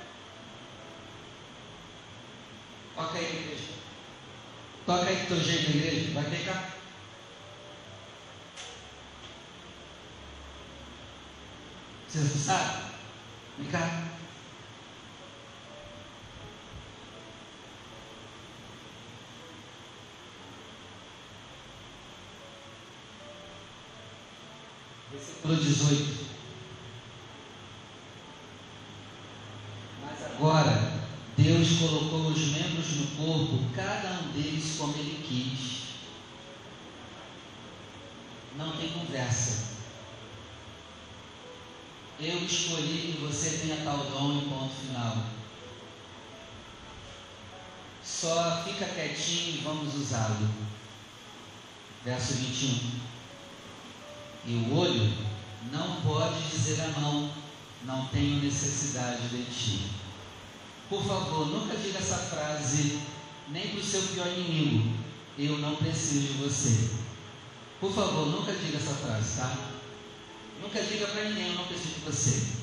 [2.94, 3.64] Toca aí igreja.
[4.86, 6.14] Toca aí teu jeito igreja.
[6.14, 6.79] Vai pegar.
[12.12, 12.82] Você não sabe?
[13.56, 14.08] Vem cá.
[25.12, 26.26] Versículo 18.
[30.04, 31.04] Mas agora,
[31.36, 35.90] Deus colocou os membros no corpo, cada um deles como Ele quis.
[38.56, 39.69] Não tem conversa.
[42.22, 45.24] Eu escolhi que você tenha tal dom e ponto final.
[48.04, 50.50] Só fica quietinho e vamos usá-lo.
[52.04, 52.90] Verso 21.
[54.44, 55.10] E o olho
[55.72, 57.32] não pode dizer à mão:
[57.84, 59.90] Não tenho necessidade de ti.
[60.90, 63.00] Por favor, nunca diga essa frase
[63.48, 64.94] nem para o seu pior inimigo:
[65.38, 66.90] Eu não preciso de você.
[67.80, 69.69] Por favor, nunca diga essa frase, tá?
[70.60, 72.60] Nunca diga para ninguém: Eu não preciso de você.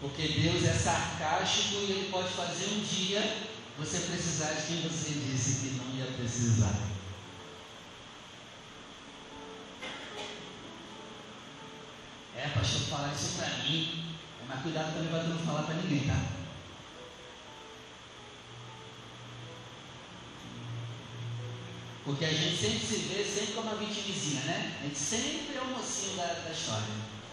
[0.00, 3.46] Porque Deus é sarcástico e Ele pode fazer um dia
[3.78, 6.74] você precisar de quem você disse que não ia precisar.
[12.36, 14.14] É, pastor, falar isso para mim.
[14.48, 16.35] Mas cuidado também para não falar para ninguém, tá?
[22.06, 24.78] Porque a gente sempre se vê sempre como uma vitimizinha, né?
[24.80, 26.86] A gente sempre é o mocinho da, da história.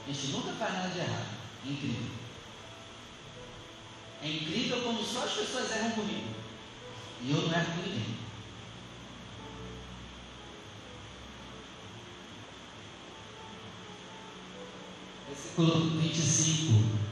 [0.06, 1.28] A gente nunca faz nada de errado.
[1.64, 2.12] É incrível.
[4.24, 6.28] É incrível como só as pessoas erram comigo.
[7.22, 8.24] E eu não erro com ninguém.
[15.54, 17.04] versículo 25.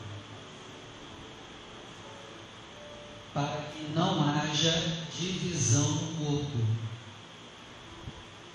[3.33, 6.90] Para que não haja divisão no corpo.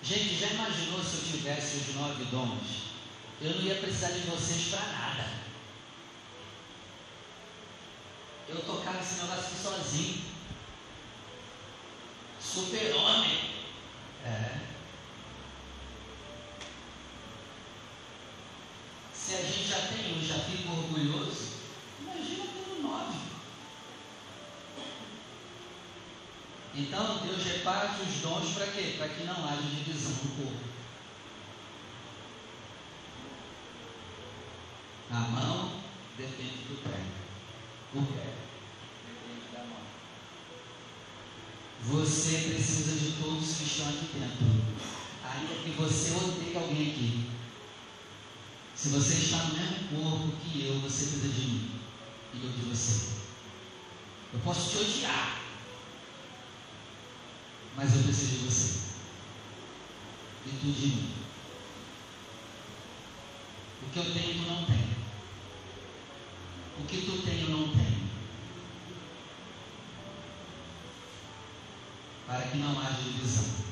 [0.08, 2.92] Gente, já imaginou se eu tivesse os nove dons?
[3.40, 5.30] Eu não ia precisar de vocês para nada.
[8.48, 10.22] Eu tocava esse negócio aqui sozinho.
[12.40, 13.50] Super-homem.
[14.24, 14.60] É.
[19.12, 21.54] Se a gente já tem um, já fica orgulhoso,
[22.00, 23.18] imagina tendo nove.
[26.78, 28.96] Então Deus reparte os dons para quê?
[28.98, 30.76] Para que não haja divisão no corpo.
[35.10, 35.80] A mão
[36.18, 37.00] depende do pé.
[37.94, 38.34] O pé
[39.08, 39.80] depende da mão.
[41.84, 44.46] Você precisa de todos que estão aqui dentro.
[45.24, 47.30] Ainda que você odeie alguém aqui.
[48.74, 51.80] Se você está no mesmo corpo que eu, você precisa de mim
[52.34, 53.16] e eu de você.
[54.34, 55.45] Eu posso te odiar,
[57.76, 58.78] mas eu preciso de você
[60.46, 61.12] e tu de mim.
[63.82, 64.96] O que eu tenho, tu não tem.
[66.80, 68.06] O que tu tem, eu não tenho.
[72.26, 73.66] Para que não haja divisão.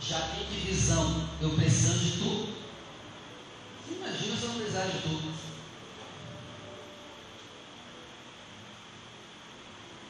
[0.00, 2.56] Já tem divisão, eu precisando de tu.
[3.90, 5.34] Imagina se eu não precisar de tudo.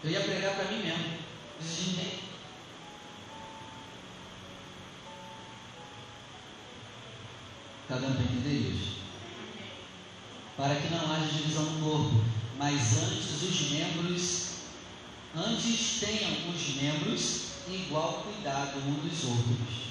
[0.04, 1.18] Eu ia pregar para mim mesmo.
[1.60, 2.25] Não
[8.48, 8.96] isso?
[10.56, 12.24] Para que não haja divisão no corpo,
[12.58, 14.50] mas antes os membros,
[15.34, 19.86] antes tenham os membros igual cuidado um dos outros.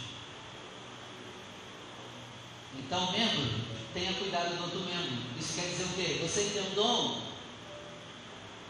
[2.78, 3.50] Então, membro,
[3.94, 5.40] tenha cuidado do outro membro.
[5.40, 6.20] Isso quer dizer o quê?
[6.22, 7.22] Você que tem um dom,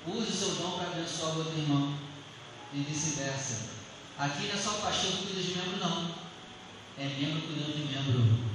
[0.08, 1.98] use o seu dom para abençoar o outro irmão.
[2.74, 3.70] E vice-versa.
[4.18, 6.12] Aqui não é só pastor que cuida de membro, não.
[6.98, 8.55] É membro cuidando de membro.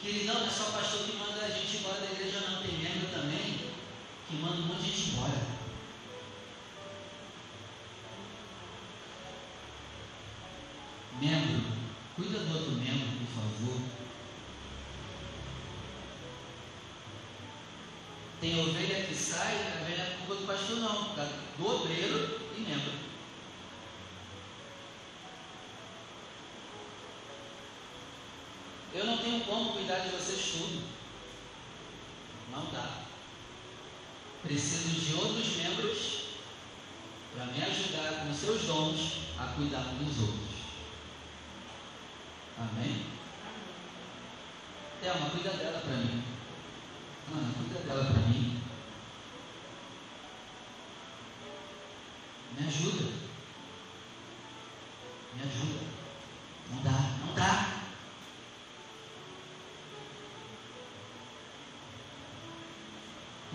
[0.00, 2.62] Que não é só pastor que manda a gente embora da igreja, não.
[2.62, 3.58] Tem membro também
[4.28, 5.58] que manda um monte de gente embora.
[11.20, 11.62] Membro,
[12.14, 13.80] cuida do outro membro, por favor.
[18.40, 21.14] Tem ovelha que sai, a ovelha é culpa do pastor não,
[21.58, 23.07] do obreiro e membro.
[29.28, 30.82] Tenho como cuidar de vocês tudo.
[32.50, 33.02] Não dá.
[34.42, 36.24] Preciso de outros membros
[37.34, 40.58] para me ajudar com seus dons a cuidar dos outros.
[42.58, 43.04] Amém?
[45.02, 46.24] Thelma, cuida dela para mim.
[47.30, 48.62] Ana, cuida dela para mim.
[52.58, 53.12] Me ajuda.
[55.34, 55.80] Me ajuda.
[56.70, 57.78] Não dá, não dá.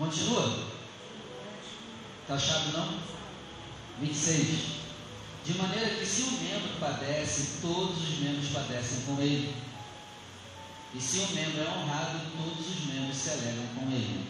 [0.04, 0.64] Continua.
[2.22, 2.98] Está achado não?
[4.00, 4.74] 26.
[5.46, 9.54] De maneira que se um membro padece, todos os membros padecem com ele.
[10.94, 14.26] E se um membro é honrado, todos os membros se alegram com ele.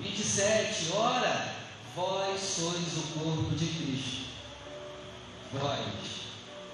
[0.00, 0.92] 27.
[0.92, 1.54] Ora,
[1.94, 4.26] vós sois o corpo de Cristo.
[5.52, 5.80] Vós.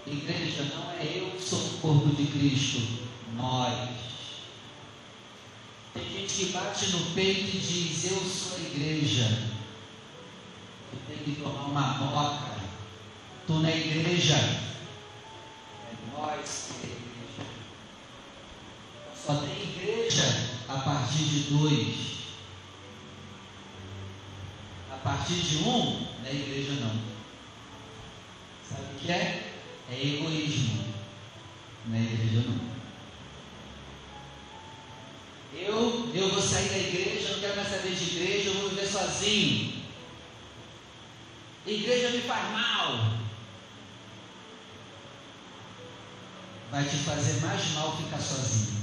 [0.06, 3.08] Igreja, não é eu que sou o corpo de Cristo.
[3.36, 3.90] Nós.
[5.94, 9.50] Tem gente que bate no peito e diz: Eu sou a igreja.
[10.90, 12.52] Tu tem que tomar uma moca.
[13.46, 14.36] Tu na igreja.
[14.36, 17.50] É nós que é igreja.
[19.14, 22.12] Só tem igreja a partir de dois.
[24.90, 27.02] A partir de um, não é igreja não.
[28.66, 29.52] Sabe o que é?
[29.90, 30.84] É egoísmo.
[31.86, 32.71] Não é igreja não.
[35.54, 38.86] Eu, eu vou sair da igreja, não quero mais saber de igreja, eu vou viver
[38.86, 39.82] sozinho.
[41.66, 43.18] Igreja me faz mal.
[46.70, 48.82] Vai te fazer mais mal ficar sozinho.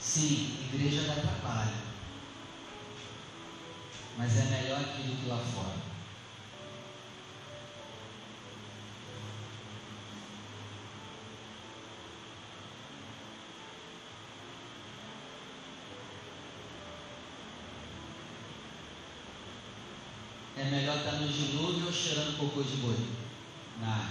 [0.00, 1.76] Sim, igreja dá trabalho.
[4.18, 5.92] Mas é melhor aqui do que lá fora.
[20.56, 22.96] É melhor estar no dilúvio ou cheirando cocô de boi?
[23.80, 24.10] Na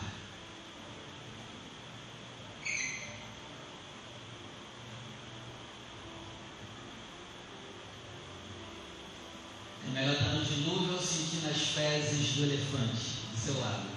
[9.86, 13.90] É melhor estar no dilúvio ou sentindo as fezes do elefante do seu lado?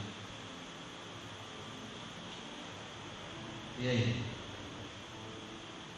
[3.78, 4.24] E aí?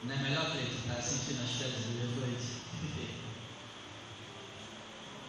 [0.04, 2.56] Não é melhor, Cleiton, estar sentindo as fezes do elefante?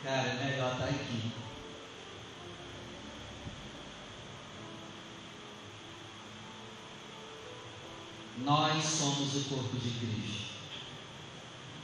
[0.03, 1.36] Cara, é melhor estar aqui.
[8.47, 10.47] Nós somos o corpo de Cristo.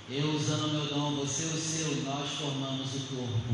[0.10, 3.54] Eu usando o meu dom, você o seu, nós formamos o corpo.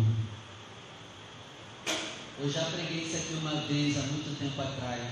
[2.40, 5.12] Eu já preguei isso aqui uma vez, há muito tempo atrás.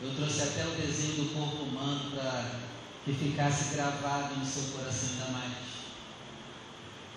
[0.00, 2.58] Eu trouxe até o desenho do corpo humano para
[3.04, 5.54] que ficasse gravado no seu coração ainda mais.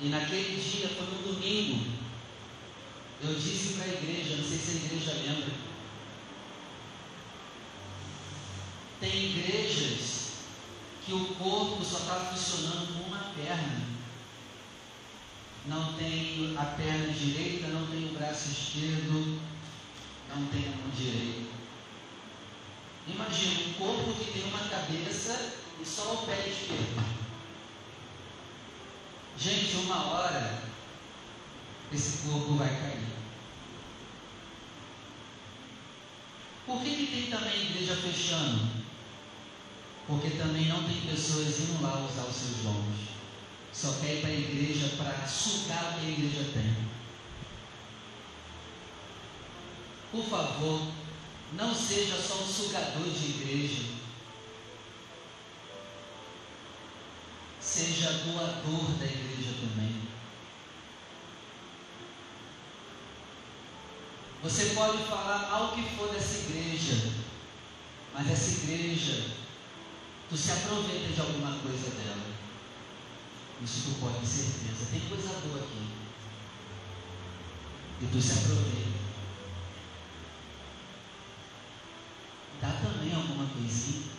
[0.01, 1.84] E naquele dia, foi no domingo,
[3.23, 5.64] eu disse para a igreja, não sei se a igreja lembra,
[8.99, 10.25] tem igrejas
[11.05, 13.95] que o corpo só está funcionando com uma perna.
[15.67, 19.39] Não tem a perna direita, não tem o braço esquerdo,
[20.29, 21.55] não tem a mão direita.
[23.07, 27.25] Imagina um corpo que tem uma cabeça e só o pé esquerdo.
[29.37, 30.63] Gente, uma hora
[31.91, 33.05] esse corpo vai cair.
[36.65, 38.84] Por que, que tem também igreja fechando?
[40.08, 43.16] Porque também não tem pessoas indo lá usar os seus dons.
[43.74, 46.76] Só quer ir para a igreja para sugar o que a igreja tem.
[50.12, 50.88] Por favor,
[51.53, 53.95] não seja só um sugador de igreja.
[57.76, 60.01] seja doador da igreja também.
[64.43, 67.12] Você pode falar mal que for dessa igreja,
[68.14, 69.32] mas essa igreja,
[70.30, 72.36] tu se aproveita de alguma coisa dela.
[73.61, 74.91] Isso tu pode ter certeza.
[74.91, 75.88] Tem coisa boa aqui.
[78.01, 78.95] E tu se aproveita.
[82.61, 84.15] Dá também alguma coisinha.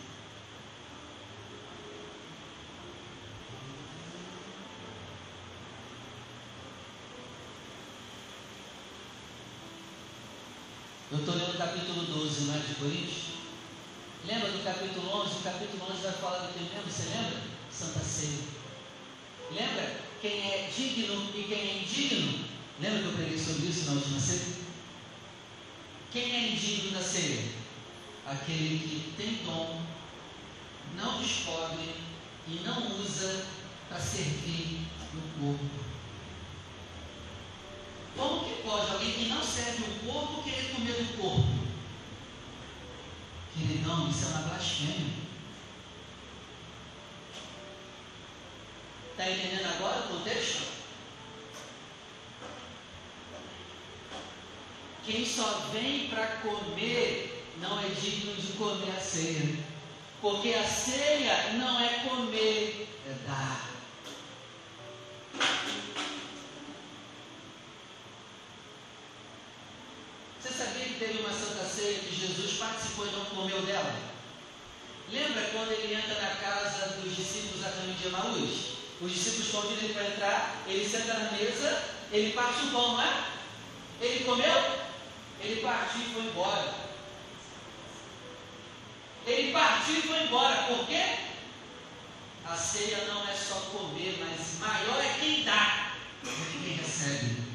[11.09, 13.26] Eu estou lendo o capítulo 12, não é de Coríntios?
[14.27, 15.37] Lembra do capítulo 11?
[15.37, 16.91] O capítulo 11 vai falar do que mesmo?
[16.91, 17.43] Você lembra?
[17.71, 18.39] Santa Ceia.
[19.51, 22.45] Lembra quem é digno e quem é indigno?
[22.81, 24.57] Lembra que eu preguei sobre isso na última ceia?
[26.11, 27.41] Quem é indigno da ceia?
[28.25, 29.81] Aquele que tem dom,
[30.97, 31.95] não descobre
[32.49, 33.45] e não usa
[33.87, 35.65] para servir no corpo.
[38.17, 41.67] Como que pode alguém que não serve o corpo querer comer do corpo?
[43.57, 45.13] Queridão, isso é uma blasfêmia.
[49.11, 50.67] Está entendendo agora o contexto?
[55.05, 59.57] Quem só vem para comer não é digno de comer a ceia.
[60.21, 63.66] Porque a ceia não é comer, é dar.
[72.67, 73.95] Participou e não comeu dela?
[75.09, 78.77] Lembra quando ele entra na casa dos discípulos a caminho de Emaús?
[78.99, 83.01] Os discípulos convidam ele para entrar, ele senta na mesa, ele parte o pão, não
[83.01, 83.23] é?
[84.01, 84.87] Ele comeu?
[85.39, 86.73] Ele partiu e foi embora.
[89.25, 90.63] Ele partiu e foi embora.
[90.63, 91.03] Por quê?
[92.45, 95.91] A ceia não é só comer, mas maior é quem dá
[96.23, 97.46] do que quem recebe.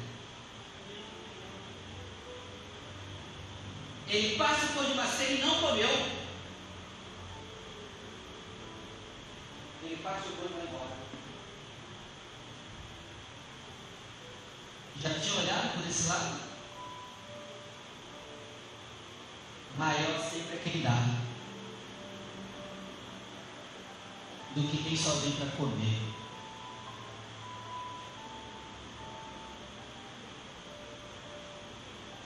[4.13, 5.89] Ele participou de uma ceia e não comeu.
[9.83, 10.97] Ele participou e foi embora.
[15.01, 16.53] Já tinha olhado por esse lado?
[19.77, 20.95] maior sempre é quem dá
[24.55, 26.22] do que quem só vem para comer.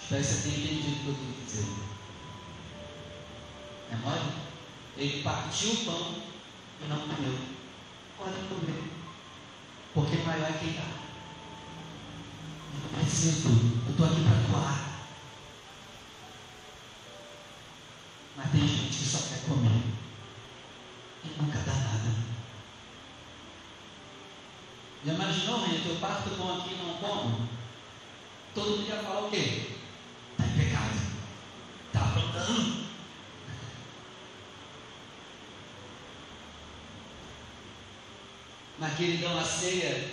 [0.07, 1.83] Espero que você tenha entendido o que eu estou dizendo.
[3.91, 4.33] É mole?
[4.95, 6.15] Ele partiu o pão
[6.81, 7.37] e não comeu.
[8.17, 8.83] Pode comer.
[9.93, 10.83] Porque maior é quem dá.
[12.73, 13.49] Eu não preciso.
[13.49, 14.87] Eu estou aqui para doar.
[18.37, 19.83] Mas tem gente que só quer comer
[21.25, 22.15] e nunca dá nada.
[25.05, 25.89] Já imaginou, gente?
[25.89, 27.49] Eu parto pão aqui e não como?
[28.55, 29.73] Todo mundo ia falar o quê?
[30.39, 30.99] Está em pecado.
[31.87, 32.87] Está aprontando.
[38.97, 40.11] Mas queridão, a ceia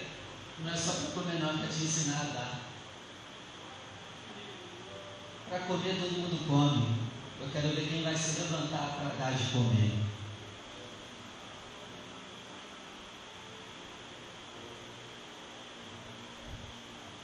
[0.58, 2.60] não é só para comer, não, é para te ensinar a dar.
[5.48, 6.98] Para comer todo mundo come.
[7.40, 9.90] Eu quero ver quem vai se levantar para dar de comer.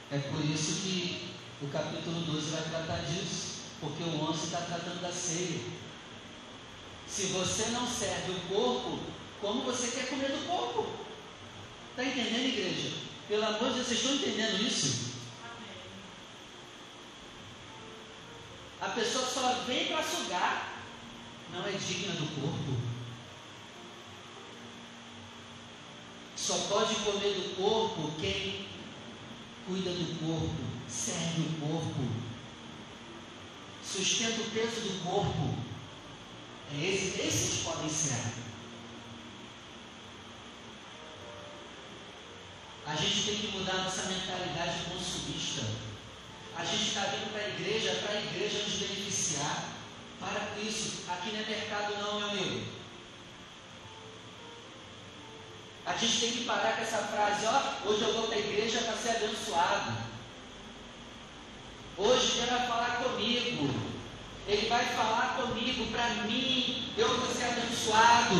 [0.09, 4.99] É por isso que o capítulo 12 vai tratar disso, porque o 11 está tratando
[4.99, 5.61] da ceia.
[7.07, 8.99] Se você não serve o corpo,
[9.39, 11.00] como você quer comer do corpo?
[11.91, 12.93] Está entendendo, igreja?
[13.27, 15.11] Pelo amor de Deus, vocês estão entendendo isso?
[18.79, 20.83] A pessoa só vem para sugar,
[21.51, 22.81] não é digna do corpo.
[26.35, 28.67] Só pode comer do corpo quem
[29.67, 32.07] cuida do corpo, serve o corpo,
[33.85, 35.55] sustenta o peso do corpo.
[36.73, 38.50] É esse, esses podem ser.
[42.91, 45.61] A gente tem que mudar nossa mentalidade consumista.
[46.57, 49.63] A gente está vindo para a igreja, para a igreja nos beneficiar.
[50.19, 51.09] Para com isso.
[51.09, 52.65] Aqui não é mercado não, meu amigo.
[55.85, 58.79] A gente tem que parar com essa frase, ó, hoje eu vou para a igreja
[58.81, 59.93] para ser abençoado.
[61.97, 63.73] Hoje Deus vai falar comigo.
[64.47, 68.35] Ele vai falar comigo, para mim, eu vou ser abençoado.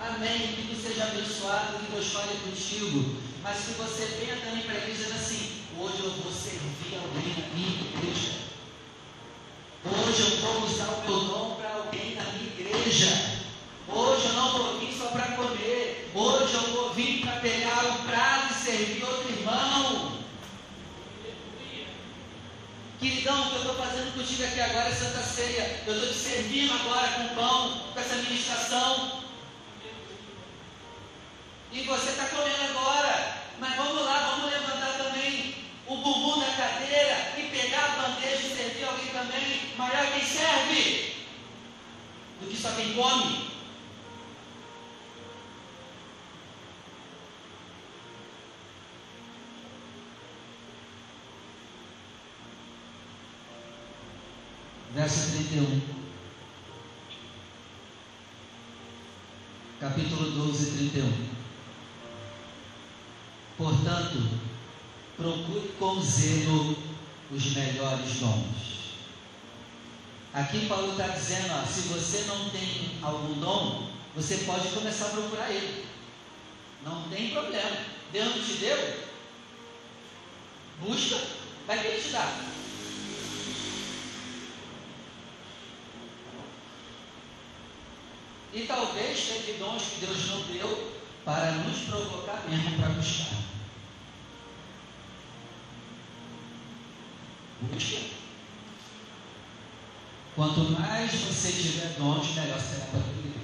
[0.00, 0.56] Amém.
[0.56, 3.26] Que tu seja abençoado, que Deus fale contigo.
[3.46, 7.54] Mas se você venha também para a igreja assim, Hoje eu vou servir alguém na
[7.54, 8.32] minha igreja.
[9.84, 13.42] Hoje eu vou usar o meu dom para alguém na minha igreja.
[13.86, 16.10] Hoje eu não vou vir só para comer.
[16.14, 20.18] Hoje eu vou vir para pegar o prato e servir outro irmão.
[22.98, 25.82] Queridão, o que eu estou fazendo contigo aqui agora é Santa Ceia.
[25.86, 29.25] Eu estou te servindo agora com pão, com essa ministração.
[31.72, 33.42] E você está comendo agora.
[33.58, 35.54] Mas vamos lá, vamos levantar também
[35.86, 41.14] o bumbum da cadeira e pegar a bandeja e servir alguém também, maior quem serve
[42.40, 43.46] do que só quem come.
[54.92, 55.80] Verso 31.
[59.78, 61.35] Capítulo 12, 31.
[63.56, 64.28] Portanto,
[65.16, 66.76] procure com zelo
[67.30, 68.66] os melhores dons.
[70.34, 75.10] Aqui Paulo está dizendo, ó, se você não tem algum dom, você pode começar a
[75.10, 75.86] procurar ele.
[76.84, 77.78] Não tem problema.
[78.12, 79.00] Deus não te deu?
[80.82, 81.20] Busca.
[81.66, 82.44] Vai querer te dar.
[88.52, 90.95] E talvez teve dons que Deus não deu
[91.26, 93.34] para nos provocar mesmo para buscar.
[97.62, 97.96] Busca.
[100.36, 103.40] Quanto mais você tiver dons, melhor será para a igreja.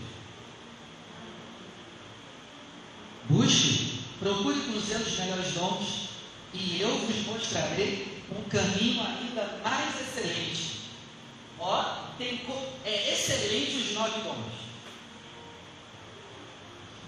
[3.28, 6.08] Busque, procure conhecer os melhores dons,
[6.54, 10.82] e eu vos mostrarei um caminho ainda mais excelente.
[11.58, 11.82] Ó,
[12.16, 12.46] tem,
[12.84, 14.71] é excelente os nove dons.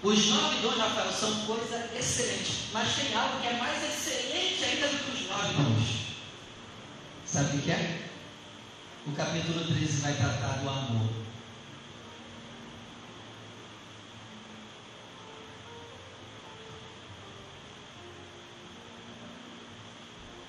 [0.05, 4.87] Os nove dons, Rafael, são coisa excelente, mas tem algo que é mais excelente ainda
[4.89, 5.87] do que os nove dons.
[7.25, 8.07] Sabe o que é?
[9.07, 11.09] O capítulo 13 vai tratar do amor.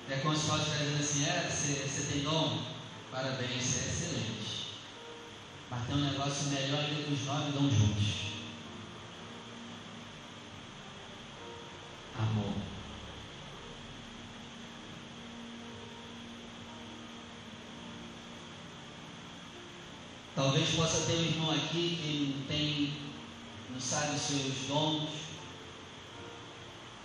[0.07, 2.61] É como se fosse dizendo assim, é, você, tem dom?
[3.11, 4.67] Parabéns, você é excelente.
[5.71, 8.26] Mas tem um negócio melhor ainda que os nove dons juntos.
[12.17, 12.53] Amor.
[20.35, 22.93] Talvez possa ter um irmão aqui que não tem,
[23.71, 25.09] não sabe os seus dons,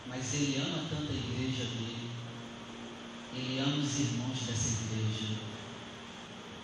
[0.06, 2.10] mas ele ama tanto a igreja dele,
[3.34, 5.38] ele ama os irmãos dessa igreja,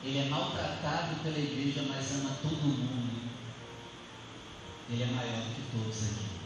[0.05, 3.29] ele é maltratado pela igreja, mas ama todo mundo.
[4.91, 6.38] Ele é maior do que todos aqui.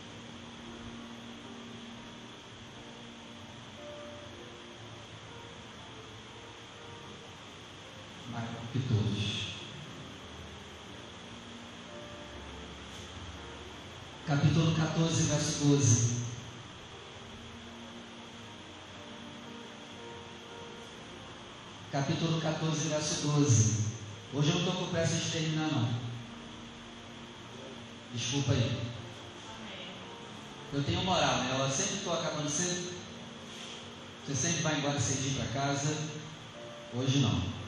[8.73, 9.43] Que todos.
[14.27, 16.23] Capítulo 14, verso 12.
[21.91, 23.85] Capítulo 14, verso 12.
[24.33, 25.89] Hoje eu não estou com pressa de terminar, não.
[28.15, 28.81] Desculpa aí.
[30.73, 31.57] Eu tenho moral, né?
[31.59, 32.95] Eu sempre estou acabando cedo.
[34.27, 35.95] Você sempre vai embora cedinho para casa.
[36.95, 37.62] Hoje não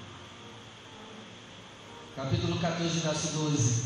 [2.17, 3.83] capítulo 14, verso 12.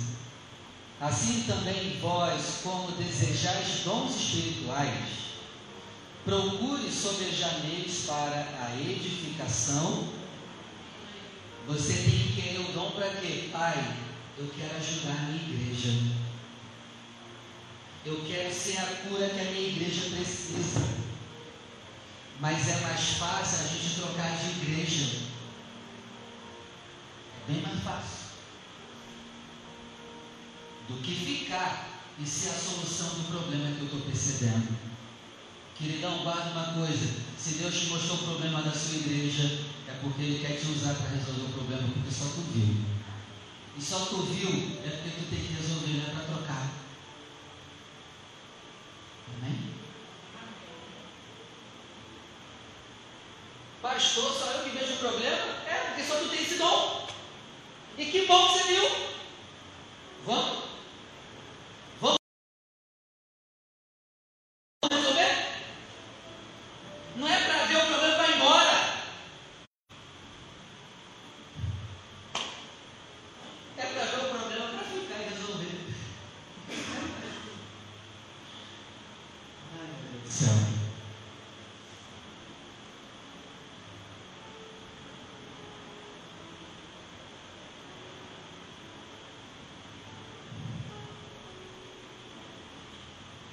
[1.00, 5.08] Assim também vós, como desejais dons espirituais,
[6.24, 10.08] procure sobejaneis para a edificação.
[11.68, 13.48] Você tem que querer o dom para quê?
[13.52, 13.96] Pai,
[14.36, 15.92] eu quero ajudar a minha igreja.
[18.04, 20.82] Eu quero ser a cura que a minha igreja precisa.
[22.40, 25.27] Mas é mais fácil a gente trocar de igreja.
[27.48, 28.28] Bem mais fácil
[30.86, 31.88] do que ficar
[32.18, 34.76] e ser a solução do problema que eu estou percebendo.
[35.74, 40.22] Queridão, guarda uma coisa: se Deus te mostrou o problema da sua igreja, é porque
[40.22, 42.84] Ele quer te usar para resolver o problema, porque só tu viu.
[43.78, 44.50] E só tu viu
[44.84, 46.68] é porque tu tem que resolver, não é para trocar.
[49.36, 49.58] Amém?
[53.80, 55.46] Pastor, só eu que vejo o problema?
[55.66, 57.08] É, porque só tu tem esse dom.
[57.98, 58.90] E que bom que você viu.
[60.24, 60.67] Vamos?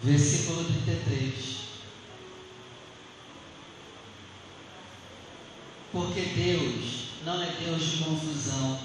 [0.05, 1.55] Versículo 33.
[5.91, 8.79] Porque Deus não é Deus de confusão,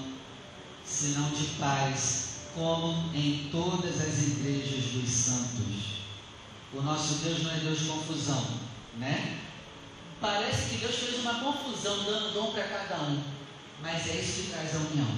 [0.85, 6.01] senão de paz, como em todas as igrejas dos santos.
[6.73, 8.47] O nosso Deus não é Deus de confusão,
[8.97, 9.41] né?
[10.21, 13.23] Parece que Deus fez uma confusão, dando dom para cada um,
[13.83, 15.09] mas é isso que traz a união.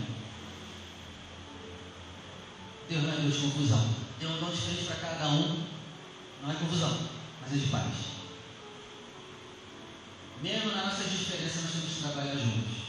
[2.89, 3.89] Deus não é Deus de confusão.
[4.19, 5.72] Deu um dom diferente para cada um,
[6.43, 6.99] não é confusão,
[7.41, 7.95] mas é de paz.
[10.43, 12.83] Mesmo nas nossas diferenças, nós temos que trabalhar juntos.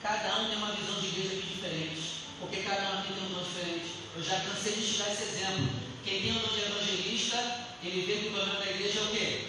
[0.00, 2.00] Cada um tem uma visão de igreja aqui diferente,
[2.38, 3.90] porque cada um aqui tem um dom diferente.
[4.14, 5.68] Eu já cansei de te dar esse exemplo.
[6.04, 9.10] Quem tem o dom de evangelista, ele vê que o problema da igreja é o
[9.10, 9.48] quê?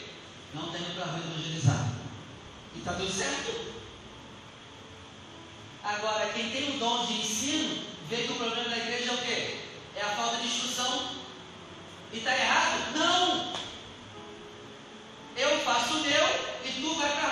[0.56, 1.94] Não tem para evangelizar.
[2.76, 3.72] E está tudo certo.
[5.84, 9.18] Agora, quem tem o dom de ensino, vê que o problema da igreja é o
[9.20, 9.60] quê?
[9.96, 11.21] É a falta de instrução
[12.18, 12.94] está errado?
[12.96, 13.54] Não!
[15.38, 16.26] Eu faço o meu
[16.66, 17.32] e tu vai para a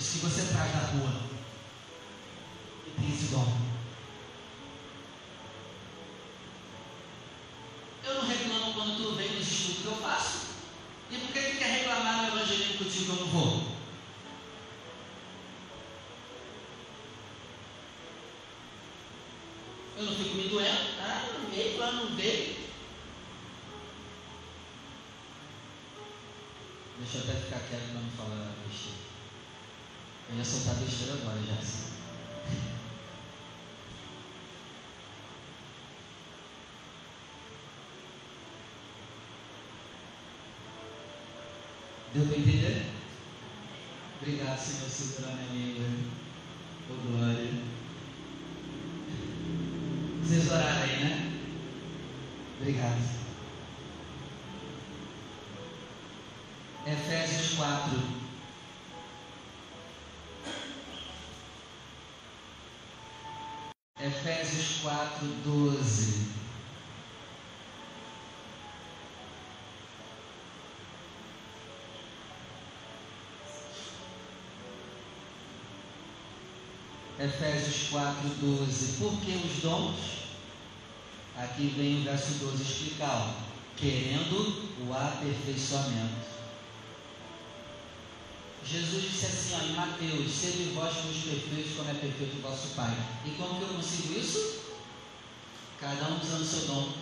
[0.00, 1.12] Os que você traz da rua.
[2.86, 3.46] E tem esse dom.
[8.02, 10.46] Eu não reclamo quando tu vem nos estudos que eu faço.
[11.10, 13.76] E por que tu quer reclamar no evangelismo contigo que eu não vou?
[19.98, 21.00] Eu não fico me doendo.
[21.02, 22.56] Ah, não veio, lá não veio.
[27.00, 29.10] Deixa eu até ficar quieto para não falar besteira.
[30.30, 31.90] Eu ia soltar besteira agora, já.
[42.12, 42.86] Deu para entender?
[44.20, 45.86] Obrigado, Senhor, segurando a minha língua.
[46.90, 47.52] Oh, glória.
[50.20, 51.32] Vocês oraram aí, né?
[52.60, 53.20] Obrigado.
[56.84, 58.20] Efésios 4.
[64.00, 66.39] Efésios 4, 12.
[77.20, 78.92] Efésios 4, 12.
[78.98, 79.96] Por que os dons?
[81.36, 83.34] Aqui vem o verso 12 explicar.
[83.76, 86.30] Querendo o aperfeiçoamento
[88.64, 92.68] Jesus disse assim ó, em Mateus: Sede vós meus perfeitos, como é perfeito o vosso
[92.76, 92.94] Pai.
[93.26, 94.60] E como que eu consigo isso?
[95.80, 96.92] Cada um usando seu dom.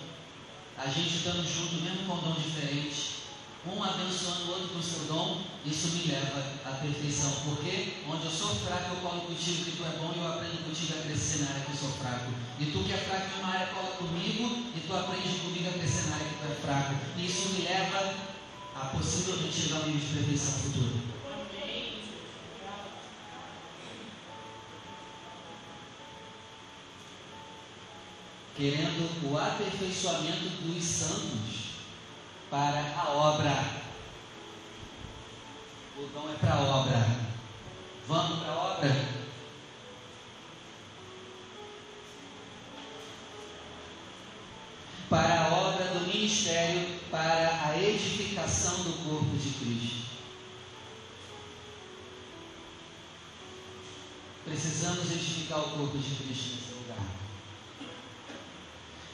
[0.78, 3.18] A gente estando junto, mesmo com dons diferentes.
[3.66, 7.30] Um abençoando o outro com seu dom, isso me leva à perfeição.
[7.44, 10.64] Porque onde eu sou fraco, eu colo contigo que tu é bom e eu aprendo
[10.64, 12.32] contigo a crescer na área que eu sou fraco.
[12.58, 15.72] E tu que é fraco em uma área, cola comigo e tu aprende comigo a
[15.72, 16.94] crescer na área que tu é fraco.
[17.16, 18.14] E isso me leva
[18.74, 21.18] a possivelmente chegar ao nível de perfeição futura.
[28.58, 31.68] querendo o aperfeiçoamento dos santos
[32.50, 33.87] para a obra.
[36.00, 37.06] O dom é para a obra.
[38.06, 39.08] Vamos para a obra?
[45.10, 50.08] Para a obra do ministério, para a edificação do corpo de Cristo.
[54.44, 57.06] Precisamos edificar o corpo de Cristo nesse lugar.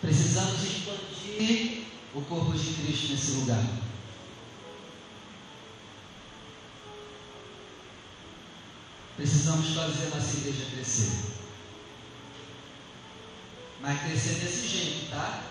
[0.02, 3.83] Precisamos expandir o corpo de Cristo nesse lugar.
[9.16, 11.12] Precisamos fazer nossa igreja crescer.
[13.80, 15.44] Mas crescer desse jeito, tá?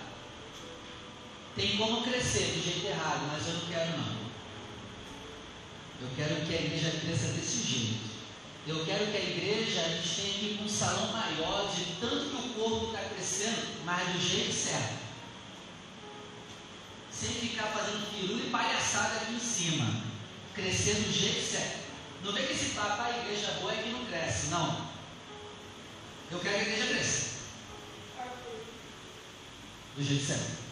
[1.55, 4.23] Tem como crescer do jeito errado, mas eu não quero não.
[6.01, 8.13] Eu quero que a igreja cresça desse jeito.
[8.65, 12.35] Eu quero que a igreja, a gente tenha aqui um salão maior, de tanto que
[12.35, 15.03] o corpo está crescendo, mas do jeito certo.
[17.11, 20.03] Sem ficar fazendo firula e palhaçada aqui em cima.
[20.53, 21.82] Crescer do jeito certo.
[22.23, 24.47] Não vem que esse papo, a igreja boa é que não cresce.
[24.47, 24.87] Não.
[26.31, 27.33] Eu quero que a igreja cresça.
[29.95, 30.63] Do jeito certo.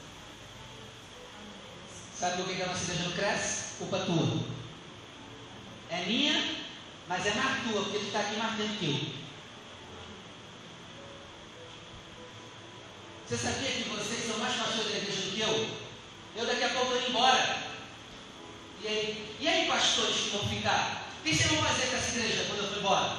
[2.18, 3.76] Sabe por que a nossa igreja não cresce?
[3.78, 4.44] Culpa tua.
[5.90, 6.62] É minha
[7.12, 9.22] mas é mais tua, porque tu está aqui mais tempo que eu.
[13.28, 15.70] Você sabia que vocês são mais pastores da igreja do que eu?
[16.38, 17.64] Eu daqui a pouco vou embora.
[18.82, 21.01] E aí, e aí, pastores que vão ficar?
[21.22, 23.12] O que vocês vão fazer com essa igreja quando eu for embora?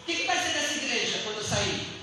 [0.00, 1.94] O que, que vai ser dessa igreja quando eu sair?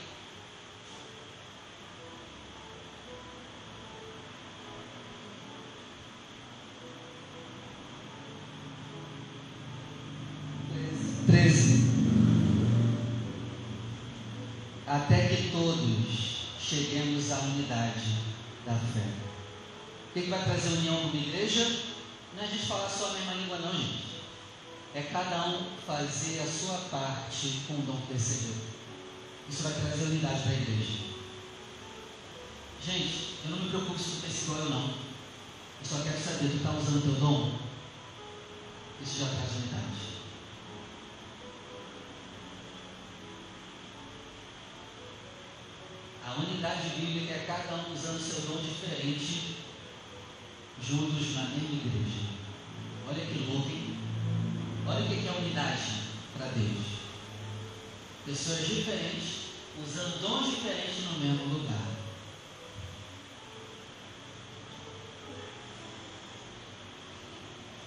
[14.91, 18.17] até que todos cheguemos à unidade
[18.65, 19.07] da fé.
[20.09, 21.65] O que, que vai trazer união numa igreja?
[22.35, 24.10] Não é a gente falar só a mesma língua, não, gente.
[24.93, 28.55] É cada um fazer a sua parte com o dom que recebeu.
[29.49, 30.99] Isso vai trazer unidade para a igreja.
[32.83, 34.87] Gente, eu não me preocupo se tu pensa igual eu não.
[34.89, 37.59] Eu só quero saber, tu está usando teu dom?
[39.01, 40.11] Isso já traz unidade.
[46.25, 49.55] A unidade bíblica é cada um usando seu dom diferente,
[50.81, 52.29] juntos na mesma igreja.
[53.07, 53.80] Olha que louco, hein?
[54.93, 55.81] Olha o que é unidade
[56.37, 56.85] para Deus.
[58.25, 61.87] Pessoas diferentes, usando dons diferentes no mesmo lugar.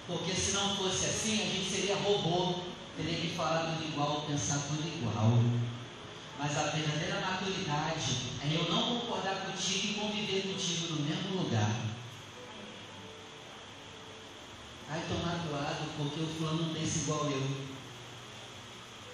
[0.07, 2.55] Porque se não fosse assim, a gente seria robô,
[2.97, 5.43] teria que falar tudo igual, pensar tudo igual.
[6.39, 11.94] Mas a verdadeira maturidade é eu não concordar contigo e conviver contigo no mesmo lugar.
[14.89, 17.43] Ai, estou magoado porque o fulano não pensa igual eu.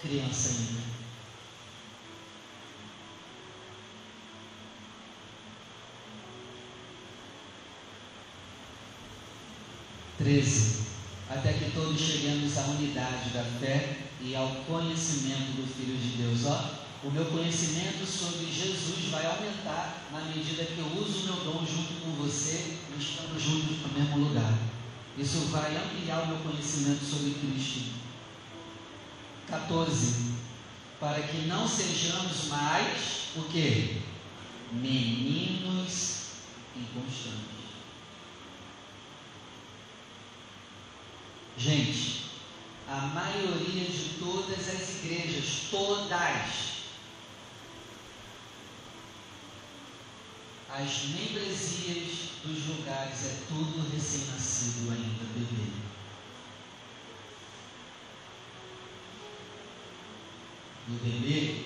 [0.01, 1.01] Criança ainda.
[10.23, 10.81] 13.
[11.29, 16.45] Até que todos cheguemos à unidade da fé e ao conhecimento do Filho de Deus.
[16.45, 21.35] Ó, o meu conhecimento sobre Jesus vai aumentar na medida que eu uso o meu
[21.45, 24.53] dom junto com você e estamos juntos no mesmo lugar.
[25.17, 27.91] Isso vai ampliar o meu conhecimento sobre Cristo.
[29.47, 30.31] 14.
[30.99, 34.01] Para que não sejamos mais o que?
[34.71, 36.21] Meninos
[36.75, 37.51] inconstantes.
[41.57, 42.25] Gente,
[42.87, 46.70] a maioria de todas as igrejas, todas,
[50.73, 55.69] as membresias dos lugares é tudo recém-nascido ainda, bebê.
[60.87, 61.65] O bebê,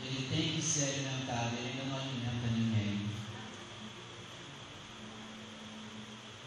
[0.00, 3.10] ele tem que ser alimentado, ele ainda não alimenta ninguém.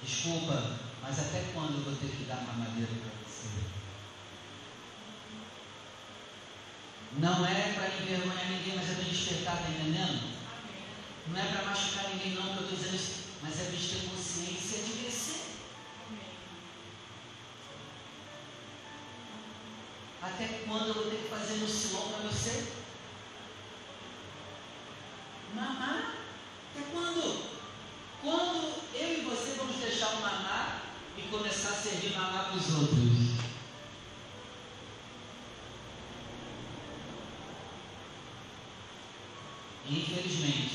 [0.02, 3.48] Desculpa, mas até quando eu vou ter que dar mamadeira para você?
[7.20, 10.37] Não é para envergonhar ninguém, mas é para despertar, está entendendo?
[11.30, 13.76] Não é para machucar ninguém, não, que eu estou dizendo isso, mas é para a
[13.76, 15.42] gente ter consciência de crescer.
[20.22, 22.68] Até quando eu vou ter que fazer no silão para você?
[25.54, 26.16] Mamar?
[26.76, 27.58] Até quando?
[28.22, 30.82] Quando eu e você vamos deixar o mamar
[31.18, 33.38] e começar a servir mamar para os outros?
[39.90, 40.67] Infelizmente,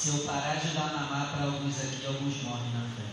[0.00, 3.04] se eu parar de dar mamar para alguns aqui, alguns morrem na fé.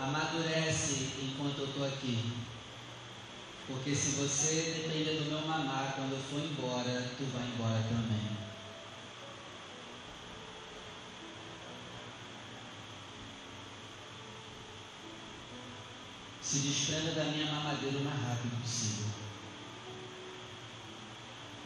[0.00, 2.34] Amadurece enquanto eu estou aqui.
[3.66, 8.45] Porque se você depender do meu mamar, quando eu for embora, tu vai embora também.
[16.46, 19.06] Se desprenda da minha mamadeira o mais rápido possível.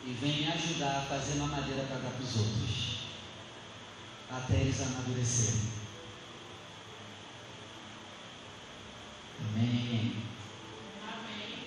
[0.07, 3.01] E vem me ajudar a fazer mamadeira para dar para os outros.
[4.31, 5.61] Até eles amadurecerem.
[9.51, 10.17] Amém.
[11.07, 11.67] Amém.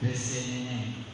[0.00, 1.04] Crescer, neném.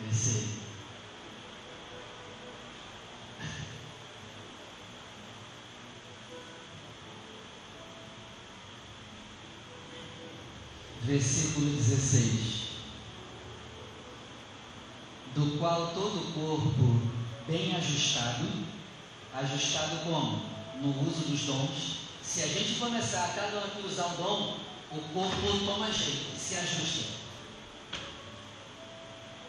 [0.00, 0.56] Crescer.
[11.06, 12.66] Versículo 16.
[15.34, 17.00] Do qual todo o corpo
[17.46, 18.48] bem ajustado,
[19.32, 20.42] ajustado como?
[20.80, 21.96] No uso dos dons.
[22.22, 24.58] Se a gente começar a cada um aqui usar o dom,
[24.90, 27.04] o corpo toma jeito, se ajusta.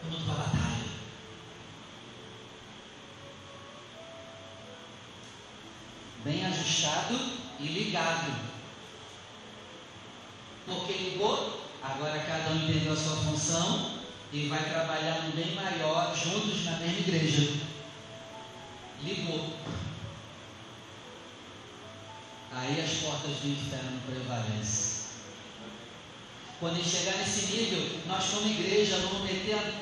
[0.04, 0.88] Vamos para a batalha.
[6.24, 7.18] Bem ajustado
[7.58, 8.47] e ligado
[10.98, 13.98] ligou, agora cada um entendeu a sua função
[14.32, 17.60] e vai trabalhar no bem maior juntos na mesma igreja.
[19.02, 19.54] Ligou.
[22.52, 24.98] Aí as portas do inferno prevalecem.
[26.60, 29.74] Quando chegar nesse nível, nós como igreja vamos meter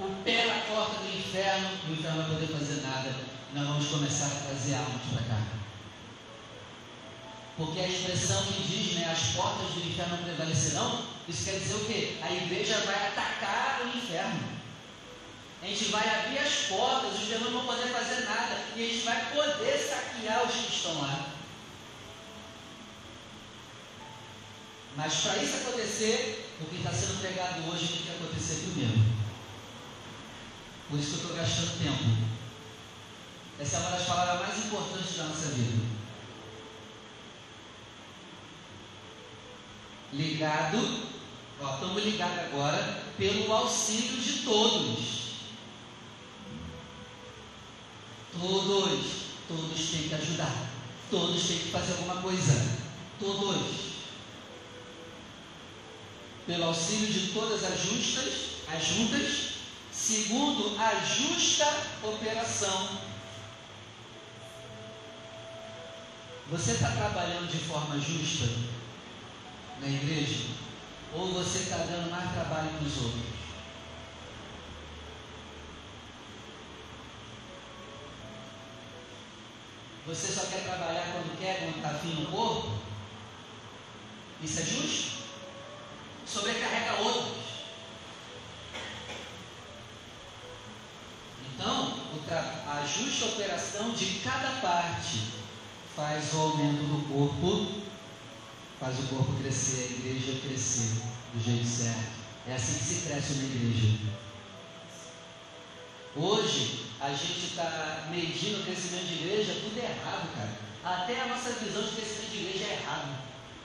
[0.00, 3.14] o pé na porta do inferno e o inferno não vai poder fazer nada.
[3.52, 5.42] Nós vamos começar a trazer almas para cá.
[7.56, 11.84] Porque a expressão que diz, né, as portas do inferno prevalecerão, isso quer dizer o
[11.84, 12.18] quê?
[12.22, 14.62] A igreja vai atacar o inferno.
[15.62, 18.88] A gente vai abrir as portas, os demônios não vão poder fazer nada, e a
[18.88, 21.32] gente vai poder saquear os que estão lá.
[24.96, 28.98] Mas para isso acontecer, o que está sendo pregado hoje tem que acontecer primeiro.
[30.90, 32.32] Por isso que eu estou gastando tempo.
[33.58, 36.01] Essa é uma das palavras mais importantes da nossa vida.
[40.12, 41.06] Ligado,
[41.60, 45.22] ó, estamos ligados agora pelo auxílio de todos.
[48.38, 49.06] Todos,
[49.46, 50.70] todos têm que ajudar,
[51.10, 52.78] todos têm que fazer alguma coisa,
[53.18, 53.92] todos.
[56.46, 58.32] pelo auxílio de todas as justas,
[58.74, 59.52] as juntas,
[59.92, 61.66] segundo a justa
[62.02, 63.00] operação.
[66.50, 68.46] Você está trabalhando de forma justa
[69.82, 70.46] na igreja?
[71.12, 73.32] Ou você está dando mais trabalho que os outros?
[80.06, 82.78] Você só quer trabalhar quando quer, quando está afim no corpo?
[84.42, 85.22] Isso é justo?
[86.26, 87.42] Sobrecarrega outros.
[91.54, 92.00] Então,
[92.66, 95.32] a justa operação de cada parte
[95.94, 97.81] faz o aumento do corpo,
[98.82, 101.02] faz o corpo crescer, a igreja crescer
[101.32, 102.18] do jeito certo.
[102.48, 103.98] É assim que se cresce uma igreja.
[106.16, 110.50] Hoje, a gente está medindo o crescimento de igreja tudo errado, cara.
[110.82, 113.22] Até a nossa visão de crescimento de igreja é errado.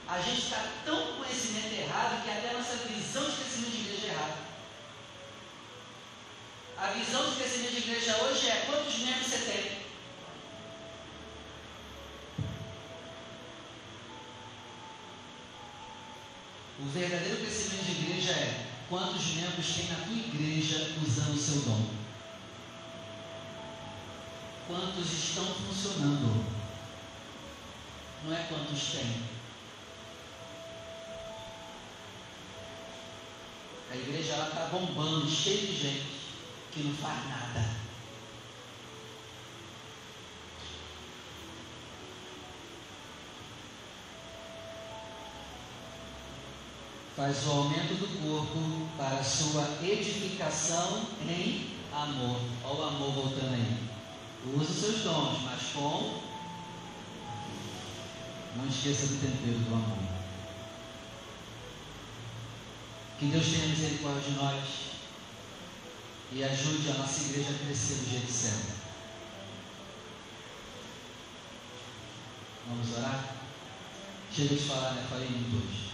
[0.07, 3.81] A gente está tão com conhecimento errado que até a nossa visão de crescimento de
[3.89, 4.37] igreja é errada.
[6.77, 9.86] A visão de crescimento de igreja hoje é quantos membros você tem.
[16.79, 21.61] O verdadeiro crescimento de igreja é quantos membros tem na tua igreja usando o seu
[21.61, 22.07] dom
[24.67, 26.45] quantos estão funcionando,
[28.23, 29.23] não é quantos têm.
[33.89, 36.05] A igreja ela está bombando, cheia de gente
[36.73, 37.86] que não faz nada.
[47.17, 52.39] Faz o aumento do corpo para sua edificação em amor.
[52.63, 53.89] Olha o amor voltando aí.
[54.55, 56.21] Use os seus dons, mas com.
[58.55, 59.97] Não esqueça do tempero do amor.
[63.17, 64.63] Que Deus tenha misericórdia de nós
[66.33, 68.73] e ajude a nossa igreja a crescer do jeito certo.
[72.67, 73.37] Vamos orar?
[74.31, 75.07] Chega de falar, né?
[75.09, 75.87] Falei muito.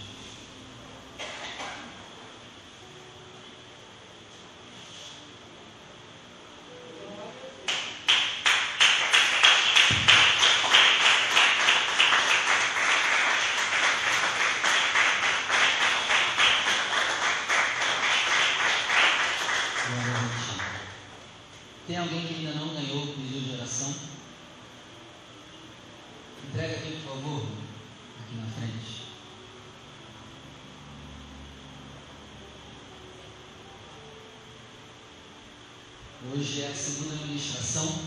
[36.32, 38.00] Hoje é a segunda administração,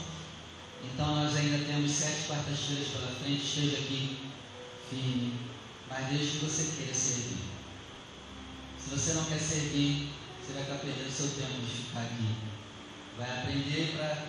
[0.84, 3.46] então nós ainda temos sete quartas-feiras pela frente.
[3.46, 4.18] Esteja aqui
[4.90, 5.34] firme,
[5.88, 7.38] mas desde que você queira servir.
[8.80, 10.10] Se você não quer servir,
[10.42, 12.36] você vai estar perdendo seu tempo de ficar aqui.
[13.18, 14.28] Vai aprender para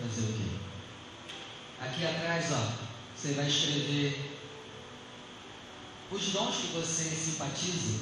[0.00, 0.62] fazer o quê?
[2.50, 2.72] Ó,
[3.16, 4.38] você vai escrever
[6.10, 8.00] os dons que você simpatiza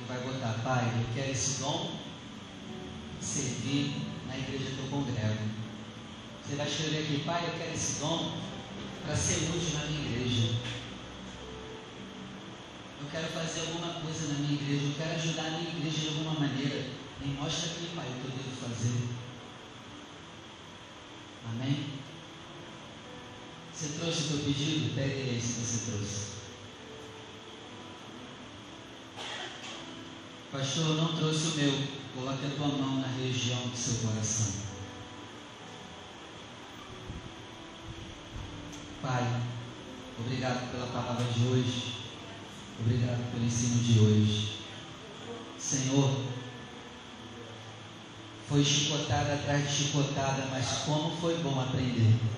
[0.00, 1.98] e vai botar, Pai, eu quero esse dom
[3.20, 3.94] servir
[4.26, 5.48] na igreja que eu congrego.
[6.44, 8.38] Você vai escrever aqui, Pai, eu quero esse dom
[9.04, 10.54] para ser útil na minha igreja.
[13.00, 16.08] Eu quero fazer alguma coisa na minha igreja, eu quero ajudar a minha igreja de
[16.08, 16.90] alguma maneira.
[17.20, 19.08] Me mostra aqui, Pai, o que eu devo fazer.
[21.50, 21.97] Amém?
[23.78, 24.92] Você trouxe o teu pedido?
[24.96, 26.38] Pegue aí se você trouxe.
[30.50, 31.88] Pastor, não trouxe o meu.
[32.12, 34.62] Coloque a tua mão na região do seu coração.
[39.00, 39.42] Pai,
[40.18, 41.94] obrigado pela palavra de hoje.
[42.80, 44.58] Obrigado pelo ensino de hoje.
[45.56, 46.24] Senhor,
[48.48, 52.37] foi chicotada atrás de chicotada, mas como foi bom aprender.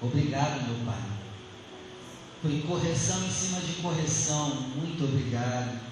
[0.00, 1.02] Obrigado, meu Pai.
[2.42, 4.54] Foi correção em cima de correção.
[4.76, 5.88] Muito obrigado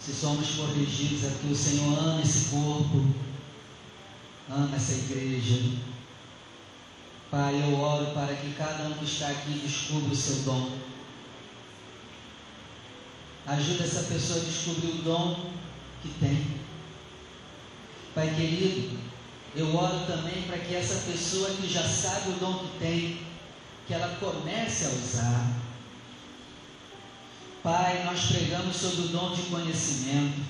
[0.00, 3.04] se somos corrigidos, é porque o Senhor ama esse corpo,
[4.48, 5.78] ama essa igreja.
[7.30, 10.70] Pai, eu oro para que cada um que está aqui descubra o seu dom.
[13.46, 15.50] Ajuda essa pessoa a descobrir o dom
[16.02, 16.46] que tem.
[18.14, 18.98] Pai querido,
[19.54, 23.18] eu oro também para que essa pessoa que já sabe o dom que tem,
[23.86, 25.60] que ela comece a usar
[27.62, 30.40] Pai, nós pregamos sobre o dom de conhecimento.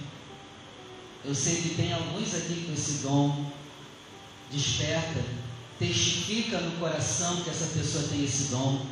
[1.25, 3.51] Eu sei que tem alguns aqui com esse dom.
[4.53, 5.21] Desperta,
[5.79, 8.87] testifica no coração que essa pessoa tem esse dom.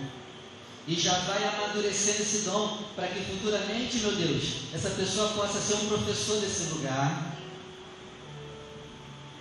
[0.88, 4.44] E já vai amadurecendo esse dom para que futuramente, meu Deus,
[4.74, 7.36] essa pessoa possa ser um professor desse lugar,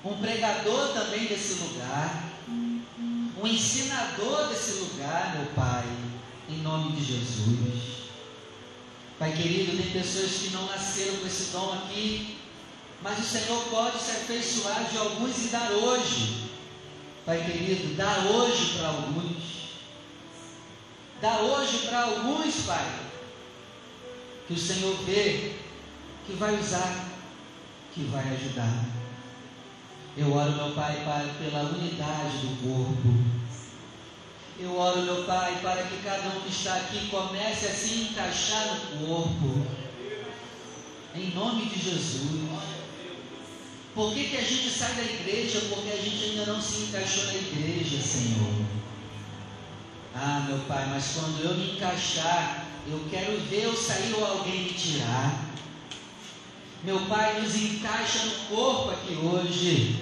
[0.05, 2.31] um pregador também desse lugar,
[3.41, 5.85] um ensinador desse lugar, meu Pai,
[6.49, 7.97] em nome de Jesus.
[9.19, 12.37] Pai querido, tem pessoas que não nasceram com esse dom aqui,
[13.01, 16.51] mas o Senhor pode se afeiçoar de alguns e dar hoje.
[17.25, 19.57] Pai querido, dá hoje para alguns.
[21.19, 22.99] Dá hoje para alguns, Pai,
[24.47, 25.55] que o Senhor vê,
[26.25, 27.07] que vai usar,
[27.93, 28.96] que vai ajudar.
[30.17, 33.37] Eu oro, meu Pai, Pai, pela unidade do corpo.
[34.59, 38.65] Eu oro, meu Pai, para que cada um que está aqui comece a se encaixar
[38.65, 39.67] no corpo.
[41.13, 42.47] Em nome de Jesus.
[43.93, 45.61] Por que, que a gente sai da igreja?
[45.69, 48.65] Porque a gente ainda não se encaixou na igreja, Senhor.
[50.15, 54.63] Ah, meu Pai, mas quando eu me encaixar, eu quero ver eu sair ou alguém
[54.63, 55.46] me tirar.
[56.83, 60.01] Meu Pai, nos encaixa no corpo aqui hoje.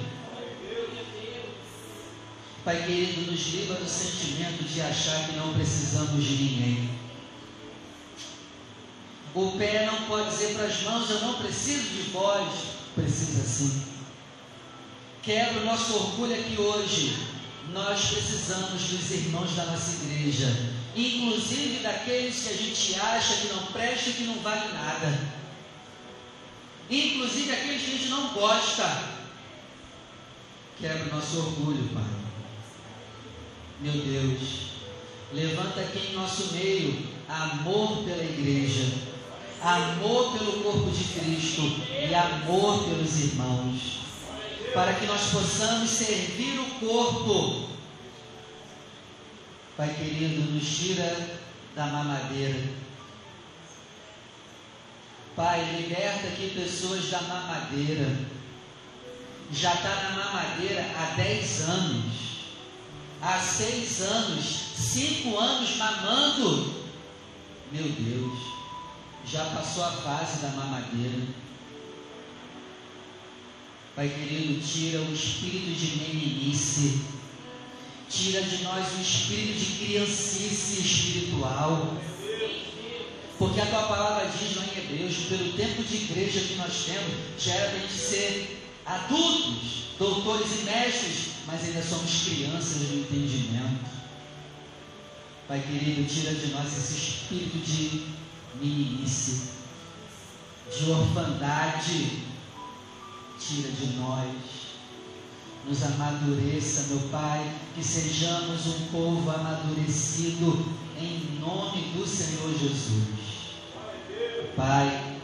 [2.64, 6.89] Pai querido, nos livra do sentimento de achar que não precisamos de ninguém.
[9.34, 12.52] O pé não pode dizer para as mãos: Eu não preciso de vós.
[12.95, 13.84] Precisa sim.
[15.22, 17.35] Quebra o nosso orgulho aqui hoje
[17.73, 20.47] nós precisamos dos irmãos da nossa igreja,
[20.95, 25.19] inclusive daqueles que a gente acha que não presta e que não vale nada,
[26.90, 29.16] inclusive aqueles que a gente não gosta.
[30.80, 32.03] Quebra o nosso orgulho, Pai.
[33.82, 34.70] Meu Deus,
[35.34, 38.94] levanta aqui em nosso meio amor pela igreja,
[39.62, 41.62] amor pelo corpo de Cristo
[42.10, 44.06] e amor pelos irmãos
[44.76, 47.70] para que nós possamos servir o corpo.
[49.78, 51.40] Pai querido, nos tira
[51.74, 52.62] da mamadeira.
[55.36, 58.18] Pai, liberta aqui pessoas da mamadeira.
[59.52, 62.14] Já está na mamadeira há 10 anos,
[63.22, 64.45] há 6 anos,
[64.78, 66.86] 5 anos mamando.
[67.70, 68.40] Meu Deus,
[69.26, 71.28] já passou a fase da mamadeira.
[73.94, 77.02] Pai querido, tira o espírito de meninice,
[78.10, 81.98] tira de nós o espírito de criancice espiritual.
[83.38, 87.14] Porque a tua palavra diz lá em Hebreus, pelo tempo de igreja que nós temos,
[87.38, 92.99] já era para a gente ser adultos, doutores e mestres, mas ainda somos crianças do
[92.99, 93.95] entendimento.
[95.48, 98.07] Pai querido, tira de nós esse espírito de
[98.60, 99.49] meninice,
[100.76, 102.24] de orfandade,
[103.40, 104.34] tira de nós.
[105.68, 110.66] Nos amadureça, meu Pai, que sejamos um povo amadurecido
[110.99, 113.24] em nome do Senhor Jesus.
[114.55, 115.17] Pai,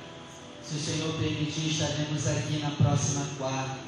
[0.64, 3.80] se o Senhor permitir, estaremos aqui na próxima quarta,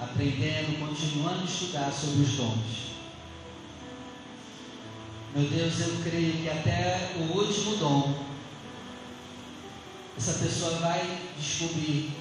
[0.00, 2.92] aprendendo, continuando a estudar sobre os dons.
[5.34, 8.24] Meu Deus, eu creio que até o último dom,
[10.16, 12.12] essa pessoa vai descobrir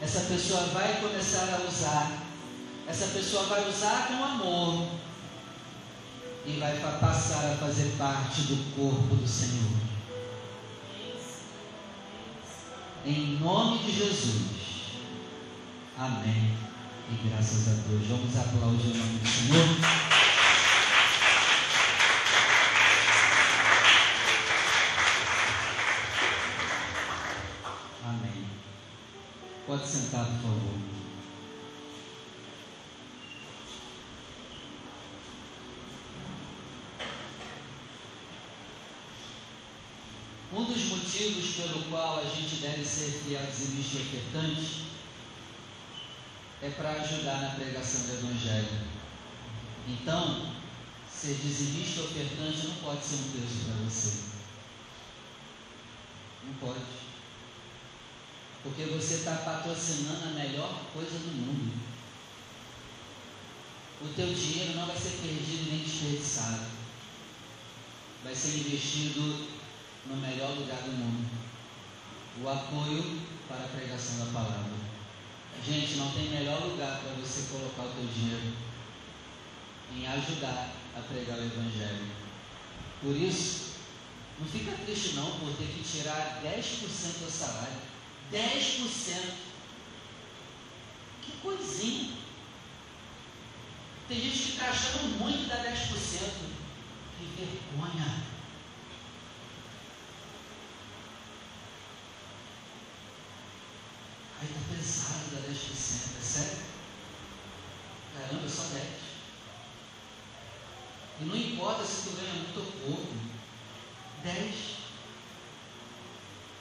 [0.00, 2.22] essa pessoa vai começar a usar,
[2.86, 4.88] essa pessoa vai usar com amor
[6.44, 9.85] e vai passar a fazer parte do corpo do Senhor.
[13.06, 14.42] Em nome de Jesus.
[15.96, 16.56] Amém.
[17.08, 18.06] E graças a Deus.
[18.08, 20.16] Vamos aplaudir o nome do Senhor.
[29.66, 30.78] Pode sentar, por favor.
[40.54, 40.82] Um dos
[41.16, 44.84] motivos pelo qual a gente deve ser fiel, dizimista ofertante
[46.62, 48.80] é para ajudar na pregação do Evangelho.
[49.88, 50.52] Então,
[51.10, 54.24] ser dizimista ofertante não pode ser um peso para você.
[56.44, 56.84] Não pode.
[58.62, 61.80] Porque você está patrocinando a melhor coisa do mundo.
[64.02, 66.66] O teu dinheiro não vai ser perdido nem desperdiçado.
[68.22, 69.55] Vai ser investido
[70.08, 71.28] no melhor lugar do mundo.
[72.42, 74.86] O apoio para a pregação da palavra.
[75.64, 78.52] Gente, não tem melhor lugar para você colocar o teu dinheiro
[79.94, 82.06] em ajudar a pregar o Evangelho.
[83.02, 83.76] Por isso,
[84.38, 87.80] não fica triste não por ter que tirar 10% do salário.
[88.32, 89.32] 10%.
[91.22, 92.16] Que coisinha.
[94.08, 96.56] Tem gente que está achando muito da 10%.
[97.18, 98.22] Que vergonha!
[104.38, 104.60] Aí tá
[105.56, 106.58] pesado da 10%, é sério?
[108.14, 108.84] Caramba, só 10.
[111.20, 113.12] E não importa se tu ganha muito ou pouco.
[114.22, 114.76] 10.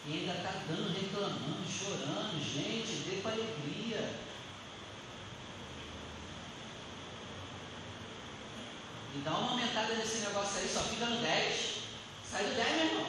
[0.07, 2.39] E ainda está dando, reclamando, chorando.
[2.39, 4.13] Gente, dê para alegria.
[9.15, 11.75] E dá uma aumentada nesse negócio aí, só fica no 10.
[12.29, 13.07] Sai do 10, meu irmão.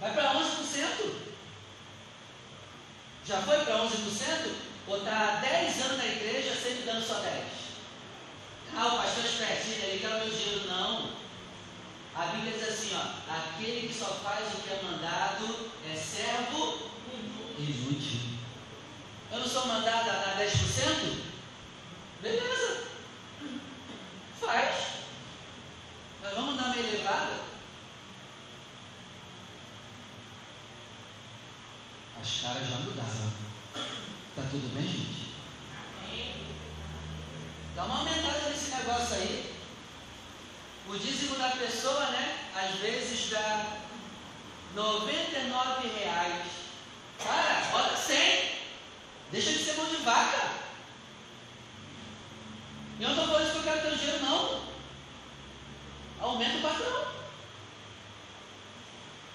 [0.00, 1.26] Vai para 11%.
[3.26, 4.65] Já foi para 11%?
[4.88, 7.44] Ou está 10 anos na igreja sempre dando só 10?
[8.76, 10.68] Ah, o pastor é espertinho, ele quer o meu dinheiro.
[10.68, 11.10] Não.
[12.14, 16.90] A Bíblia diz assim, ó, aquele que só faz o que é mandado é servo
[17.58, 18.20] inútil.
[19.32, 21.24] Eu não sou mandado a dar 10%?
[22.22, 22.86] Beleza.
[24.40, 24.86] Faz.
[26.22, 27.40] Nós vamos dar uma elevada.
[32.20, 33.55] As caras já mudaram.
[34.50, 35.34] Tudo bem, gente?
[37.74, 39.54] Dá uma aumentada nesse negócio aí.
[40.88, 42.38] O dízimo da pessoa, né?
[42.54, 43.78] Às vezes dá
[44.74, 46.46] 99 reais.
[47.22, 48.50] Cara, bota 100.
[49.32, 50.52] Deixa de ser mão de vaca.
[53.00, 54.62] Eu não estou falando que eu quero ter dinheiro, não.
[56.20, 57.06] Aumenta o padrão.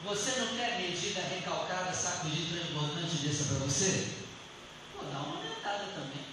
[0.05, 4.20] Você não quer medida recalcada, saco de transbordante dessa para você?
[5.01, 6.25] Pô, dá uma aumentada também.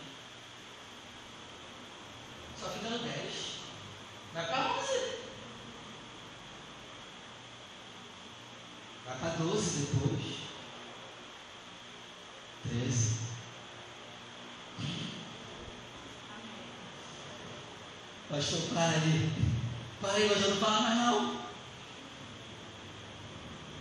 [2.61, 3.35] Só fica no 10.
[4.35, 5.19] Vai para 11.
[9.07, 10.39] Vai para 12 depois.
[12.69, 13.19] 13.
[18.29, 19.33] Pastor, para ali.
[20.03, 21.41] Parei, hoje eu não falo mais não.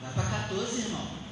[0.01, 1.26] Vai para 14, irmão.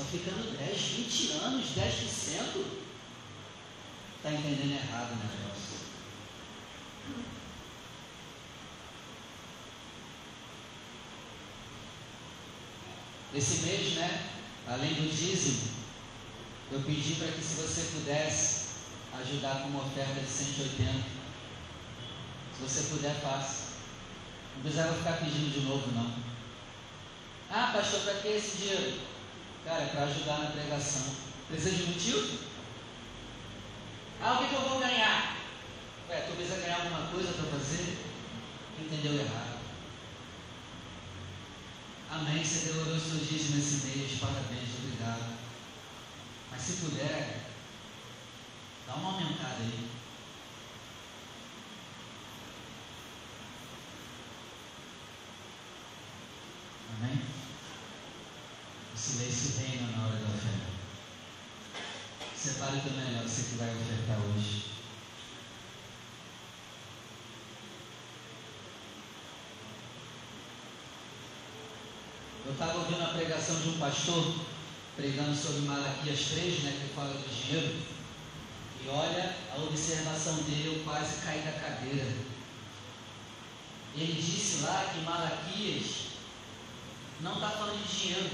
[0.00, 2.64] Só ficando 10, 20 anos, 10%.
[4.16, 5.80] Está entendendo errado o negócio.
[13.34, 14.30] Esse mês, né?
[14.66, 15.68] Além do dízimo,
[16.72, 18.68] eu pedi para que se você pudesse
[19.20, 21.20] ajudar com uma oferta de 180
[22.56, 23.72] se você puder, faça.
[24.54, 26.10] Não precisava ficar pedindo de novo, não.
[27.50, 29.09] Ah, pastor, para que esse dinheiro?
[29.64, 31.14] Cara, é para ajudar na pregação.
[31.48, 32.38] Precisa de motivo?
[34.22, 35.36] Ah, o que, que eu vou ganhar?
[36.08, 37.98] Ué, tu precisa ganhar alguma coisa para fazer?
[38.78, 39.60] Entendeu errado.
[42.10, 42.44] Amém.
[42.44, 44.18] Você demorou os seus dias nesse mês.
[44.18, 45.38] Parabéns, obrigado.
[46.50, 47.40] Mas se puder,
[48.86, 49.90] dá uma aumentada aí.
[56.98, 57.22] Amém?
[58.92, 60.70] O silêncio reina na hora da oferta.
[62.70, 64.62] Separe o teu você que vai ofertar hoje.
[72.46, 74.36] Eu estava ouvindo a pregação de um pastor
[74.94, 77.76] pregando sobre Malaquias 3, né, que fala do dinheiro.
[78.84, 82.06] E olha a observação dele, eu quase caí da cadeira.
[83.96, 86.06] Ele disse lá que Malaquias
[87.20, 88.30] não está falando de dinheiro.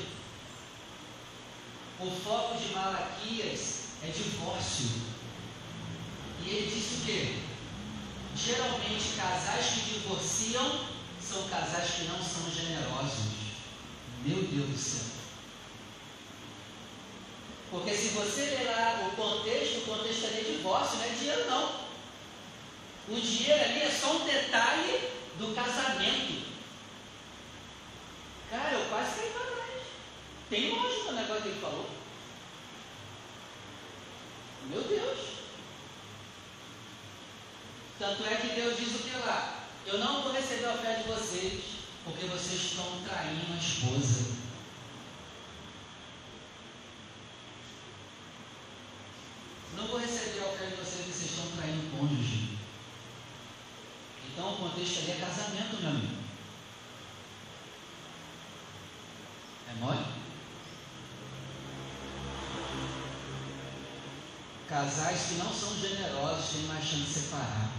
[1.99, 4.89] O foco de Malaquias é divórcio.
[6.45, 7.39] E ele disse o quê?
[8.37, 10.87] Geralmente casais que divorciam
[11.21, 13.37] são casais que não são generosos.
[14.25, 15.17] Meu Deus do céu.
[17.71, 21.51] Porque se você ler lá o contexto, o contexto ali é divórcio, não é dinheiro
[21.51, 21.87] não.
[23.09, 26.47] O dinheiro ali é só um detalhe do casamento.
[28.51, 29.83] Cara, eu quase caí para trás.
[30.49, 31.91] Tem lógica no negócio que ele falou.
[34.69, 35.19] Meu Deus.
[37.99, 39.65] Tanto é que Deus diz o que lá?
[39.87, 41.63] Eu não vou receber a oferta de vocês,
[42.05, 44.37] porque vocês estão traindo a esposa.
[49.77, 52.59] Não vou receber a oferta de vocês, porque vocês estão traindo o cônjuge.
[54.29, 56.27] Então o contexto ali é casamento, meu amigo.
[59.81, 60.26] mole?
[64.69, 67.71] Casais que não são generosos têm mais chance de separar.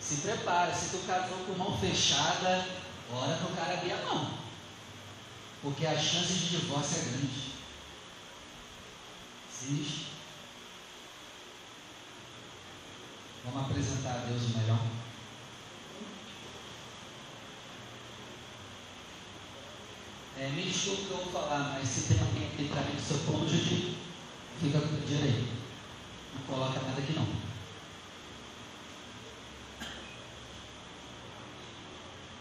[0.00, 2.66] Se prepara, se tu casou com mão fechada,
[3.12, 4.38] ora para o cara abrir a mão.
[5.60, 7.52] Porque a chance de divórcio é grande.
[9.52, 10.06] Existe.
[13.44, 14.80] Vamos apresentar a Deus o melhor.
[20.38, 23.18] É, me desculpe que eu vou falar, mas se tem alguém aqui também do seu
[23.20, 23.96] cônjuge,
[24.60, 25.56] fica com o direito.
[26.34, 27.26] Não coloca nada aqui não.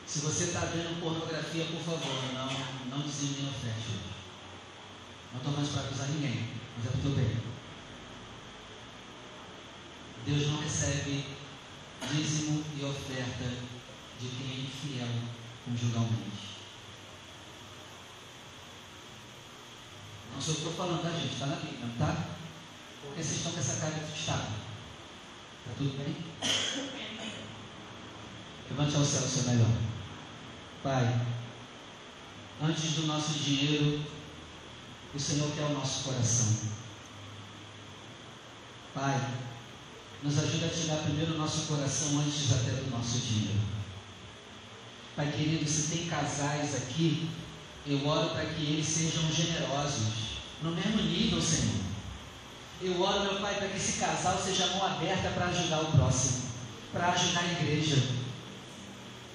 [0.08, 4.00] Se você está vendo pornografia, por favor, não, não dizime nem oferte.
[5.34, 6.48] Não estou mais para acusar ninguém,
[6.78, 7.38] mas é para o teu bem.
[10.26, 11.26] Deus não recebe
[12.12, 13.44] dízimo e oferta
[14.20, 15.08] de quem é infiel
[15.66, 16.55] conjugalmente.
[20.36, 21.32] Não sou eu que estou falando, tá, gente?
[21.34, 22.28] Está na Bíblia, não tá?
[23.02, 24.48] Porque vocês estão com essa cara de estado.
[25.62, 26.16] Está tudo bem?
[28.70, 29.72] Levante ao céu o seu melhor.
[30.84, 31.26] Pai,
[32.62, 34.04] antes do nosso dinheiro,
[35.14, 36.54] o Senhor quer o nosso coração.
[38.94, 39.30] Pai,
[40.22, 43.62] nos ajuda a tirar primeiro o nosso coração antes até do nosso dinheiro.
[45.16, 47.30] Pai querido, se tem casais aqui
[47.88, 51.86] eu oro para que eles sejam generosos, no mesmo nível, Senhor.
[52.82, 56.50] Eu oro, meu Pai, para que esse casal seja mão aberta para ajudar o próximo,
[56.92, 57.98] para ajudar a igreja.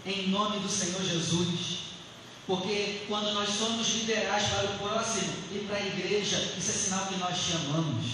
[0.05, 1.79] Em nome do Senhor Jesus.
[2.47, 7.07] Porque quando nós somos liberais para o próximo e para a igreja, isso é sinal
[7.07, 8.07] que nós te amamos.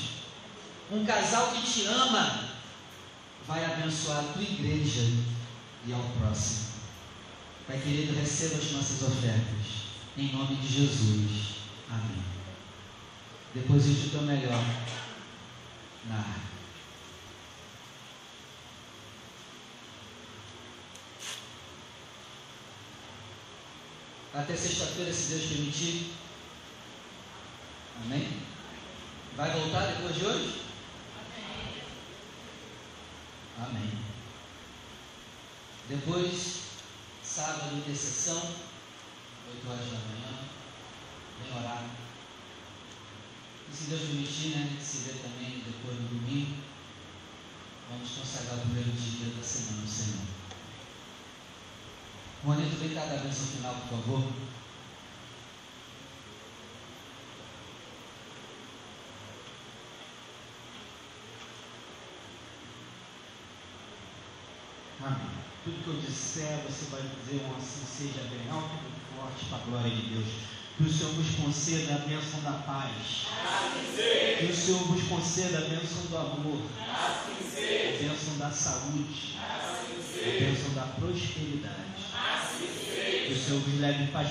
[0.91, 2.51] Um casal que te ama
[3.47, 5.01] vai abençoar a tua igreja
[5.87, 6.67] e ao próximo.
[7.67, 9.86] Pai querido, receba as nossas ofertas.
[10.19, 11.57] Em nome de Jesus.
[11.91, 12.25] Amém.
[13.55, 14.65] Deposite o teu melhor
[16.09, 16.37] na.
[24.33, 26.13] Até sexta-feira, se Deus permitir.
[28.03, 28.41] Amém?
[29.37, 30.63] Vai voltar depois de hoje?
[33.59, 33.99] Amém.
[35.91, 36.61] Depois,
[37.23, 38.66] sábado, intercessão.
[39.49, 40.39] 8 horas da manhã,
[41.43, 41.85] vem orar.
[43.71, 46.57] E se Deus permitir, né, se vê também depois do domingo.
[47.89, 50.27] Vamos consagrar o primeiro dia da semana do Senhor.
[52.45, 54.33] Juanito, vem cá dar a bênção final, por favor.
[65.03, 65.31] Amém.
[65.63, 68.97] Tudo que eu disser, você vai dizer um assim seja bem alto
[69.27, 70.27] forte para a glória de Deus.
[70.77, 73.27] Que o Senhor nos conceda a bênção da paz.
[74.39, 76.63] Que o Senhor nos conceda a bênção do amor.
[76.79, 77.25] A
[78.03, 79.39] bênção da saúde.
[79.41, 81.97] A bênção da prosperidade.
[83.27, 84.29] Que o Senhor nos leve paz.